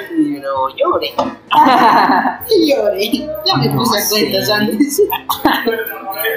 Pero 0.09 0.69
llore. 0.75 1.13
Y 2.49 2.71
lloré. 2.71 3.11
Ya 3.45 3.55
me 3.57 3.69
puse 3.69 3.97
a 3.97 3.99
cuentas 4.09 4.49
antes. 4.49 5.01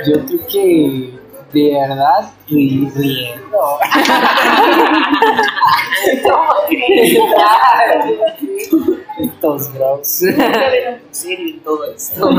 Yo 0.07 0.15
creo 0.27 0.47
que 0.49 1.19
de 1.53 1.75
verdad 1.75 2.33
ri- 2.49 2.91
riendo. 2.95 3.59
Estos 9.19 9.73
bros. 9.73 10.07
Serio, 10.09 11.51
en 11.51 11.61
todo 11.61 11.85
esto. 11.93 12.31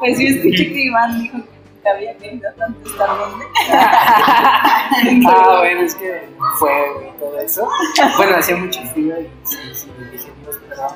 Pues 0.00 0.18
yo 0.18 0.28
escuché 0.28 0.72
que 0.72 0.80
Iván 0.84 1.22
dijo 1.22 1.38
que 1.82 1.88
había 1.88 2.16
querido 2.18 2.50
tanto 2.58 2.88
estar 2.90 3.08
donde. 3.18 3.44
Ah, 5.26 5.56
bueno, 5.58 5.80
es 5.82 5.94
que 5.96 6.28
fue 6.58 6.70
y 7.08 7.18
todo 7.18 7.38
eso. 7.40 7.68
Bueno, 8.16 8.36
hacía 8.36 8.56
mucho 8.56 8.80
frío 8.92 9.14
y 9.20 9.24
sí, 9.46 9.56
sí, 9.74 9.88
dije, 10.12 10.30
Dios, 10.42 10.56
perdón. 10.68 10.92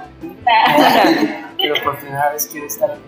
Pero 1.56 1.74
por 1.82 1.98
primera 1.98 2.30
vez 2.32 2.46
quiero 2.50 2.66
estar 2.66 2.90
en 2.90 3.00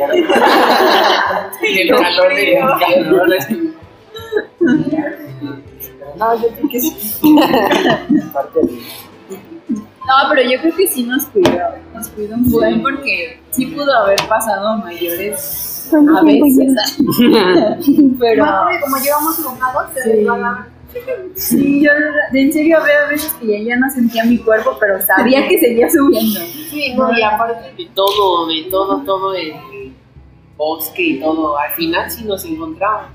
el. 0.00 0.26
Y 1.62 1.80
el 1.80 1.88
calor 1.96 2.34
de 2.34 2.58
calor. 2.80 3.26
Pero 4.58 6.14
no, 6.18 6.34
yo 6.42 6.48
creo 6.48 6.68
que 6.70 6.80
sí. 6.80 7.36
Parte 8.32 8.60
No, 9.70 10.14
pero 10.30 10.42
yo 10.50 10.60
creo 10.60 10.76
que 10.76 10.86
sí 10.88 11.02
nos 11.04 11.24
cuidó. 11.26 11.50
Nos 11.94 12.08
cuidó 12.08 12.34
un 12.36 12.50
buen 12.50 12.82
porque 12.82 13.40
sí 13.50 13.66
pudo 13.66 13.92
haber 13.92 14.18
pasado 14.28 14.76
mayores 14.78 15.90
a 15.92 16.22
veces. 16.22 16.98
pero 18.18 18.44
como 18.82 18.96
llevamos 18.98 19.38
enojados, 19.38 19.90
se 19.94 20.24
Sí. 20.88 21.00
sí, 21.34 21.84
yo 21.84 21.90
de- 22.32 22.40
en 22.42 22.52
serio 22.52 22.78
había 22.80 23.06
veces 23.10 23.30
que 23.34 23.46
ya, 23.46 23.58
ya 23.74 23.76
no 23.76 23.90
sentía 23.90 24.24
mi 24.24 24.38
cuerpo, 24.38 24.78
pero 24.80 24.98
sabía 25.02 25.46
que 25.46 25.58
seguía 25.58 25.90
subiendo. 25.90 26.40
Sí, 26.70 26.94
no, 26.96 27.12
y 27.18 27.22
aparte. 27.22 27.74
de 27.76 27.90
todo, 27.92 28.46
de 28.46 28.62
todo, 28.70 29.02
todo 29.04 29.34
el 29.34 29.52
bosque 30.56 31.02
y 31.02 31.20
todo. 31.20 31.58
Al 31.58 31.72
final 31.72 32.10
sí 32.10 32.24
nos 32.24 32.44
encontramos. 32.44 33.10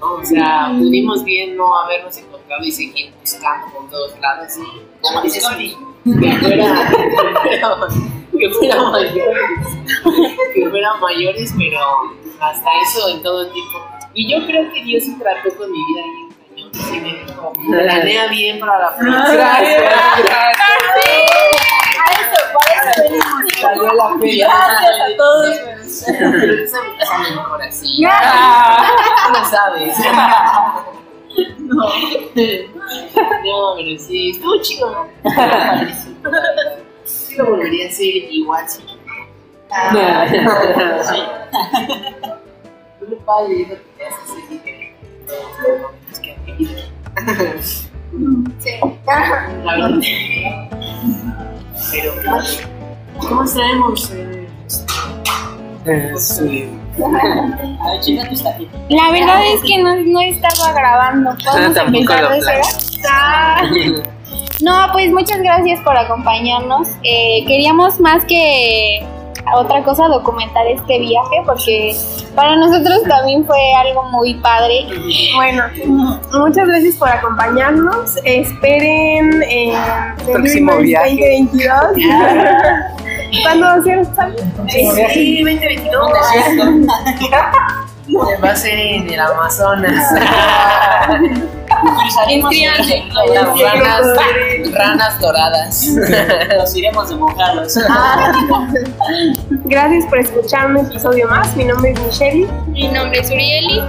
¿no? 0.00 0.14
O 0.14 0.24
sea, 0.24 0.72
pudimos 0.78 1.24
bien 1.24 1.56
no 1.56 1.76
habernos 1.76 2.16
encontrado 2.16 2.62
y 2.62 2.70
seguir 2.70 3.12
buscando 3.20 3.66
por 3.72 3.90
todos 3.90 4.16
lados. 4.20 4.52
Y 4.58 4.62
que 5.32 5.40
fuera, 5.40 5.58
que 8.38 8.50
fuera 8.50 8.82
mayores, 8.90 9.48
que 10.54 10.68
fuera 10.68 10.94
mayores, 10.94 11.54
pero 11.56 11.80
hasta 12.40 12.68
eso 12.82 13.08
en 13.08 13.22
todo 13.22 13.42
el 13.42 13.52
tiempo. 13.52 13.78
Y 14.14 14.28
yo 14.30 14.44
creo 14.46 14.72
que 14.72 14.82
Dios 14.84 15.04
sí 15.04 15.16
trató 15.18 15.54
con 15.56 15.70
mi 15.70 15.78
vida 15.78 16.02
bien 16.54 16.70
cañón. 16.72 16.74
Sí 16.74 17.00
me 17.00 17.14
dijo, 17.24 17.52
planea 17.70 18.28
bien 18.28 18.60
para 18.60 18.78
la 18.78 18.96
próxima. 18.96 19.58
La 23.62 24.18
pena. 24.20 24.46
Gracias 24.48 24.96
a 25.00 25.16
todos. 25.16 25.56
Pero 26.06 26.64
tú 26.64 26.70
sabes 26.70 26.92
que 26.98 27.06
sale 27.06 27.30
mejor 27.30 27.62
así. 27.62 28.02
Lo 29.32 29.44
sabes. 29.44 29.96
No. 31.58 31.84
No, 33.44 33.74
pero 33.76 33.98
sí, 33.98 34.30
estuvo 34.30 34.60
chido. 34.62 35.06
Sí, 37.04 37.36
lo 37.36 37.44
volvería 37.46 37.86
a 37.86 37.88
hacer 37.88 38.06
igual 38.06 38.66
Sí. 38.68 38.82
Pero. 51.90 52.12
¿Cómo 53.18 53.44
estaremos? 53.44 54.10
Eh, 54.12 54.48
Sí. 56.16 56.68
Taquitos. 56.98 58.42
La 58.88 59.10
verdad 59.12 59.40
es 59.54 59.60
que 59.62 59.82
no, 59.82 59.94
no 59.96 60.20
estaba 60.20 60.72
grabando. 60.72 61.30
¿Podemos 61.44 61.76
empezar 61.76 62.32
de 62.32 62.40
cero? 62.42 62.62
Ah. 63.10 63.62
No, 64.62 64.88
pues 64.92 65.12
muchas 65.12 65.38
gracias 65.42 65.80
por 65.80 65.94
acompañarnos. 65.98 66.88
Eh, 67.02 67.44
queríamos 67.46 68.00
más 68.00 68.24
que 68.24 69.06
otra 69.54 69.82
cosa 69.84 70.08
documentar 70.08 70.66
este 70.66 70.98
viaje 70.98 71.36
porque 71.44 71.94
para 72.34 72.56
nosotros 72.56 73.02
también 73.08 73.46
fue 73.46 73.58
algo 73.74 74.02
muy 74.10 74.34
padre. 74.34 74.86
Bueno, 75.34 75.64
muchas 76.32 76.66
gracias 76.66 76.96
por 76.96 77.08
acompañarnos. 77.08 78.16
Esperen 78.24 79.42
eh, 79.42 79.72
The 80.24 80.32
Próximo 80.32 80.76
viaje. 80.78 81.46
2022. 81.50 81.72
¿Cuándo 83.42 83.66
va 83.66 83.74
a 83.74 83.82
ser? 83.82 84.06
Sí, 84.68 85.42
2022. 85.42 86.12
Va 88.42 88.50
a 88.50 88.56
ser 88.56 88.78
en 88.78 89.12
el 89.12 89.18
Amazonas. 89.18 90.14
Cruzaremos 91.80 92.52
el- 92.54 93.02
ranas, 93.62 94.06
ranas 94.72 95.20
doradas. 95.20 95.86
Nos 96.58 96.76
iremos 96.76 97.08
de 97.08 97.14
mojados. 97.16 97.74
Gracias 99.64 100.04
por 100.06 100.18
escuchar 100.18 100.66
un 100.70 100.78
episodio 100.78 101.28
más. 101.28 101.54
Mi 101.56 101.64
nombre 101.64 101.92
es 101.92 102.00
Michelle. 102.00 102.46
Mi 102.68 102.88
nombre 102.88 103.20
es 103.20 103.30
Urieli. 103.30 103.82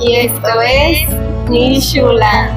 Y 0.00 0.14
esto 0.16 0.60
es 0.62 0.98
Nishula. 1.48 2.50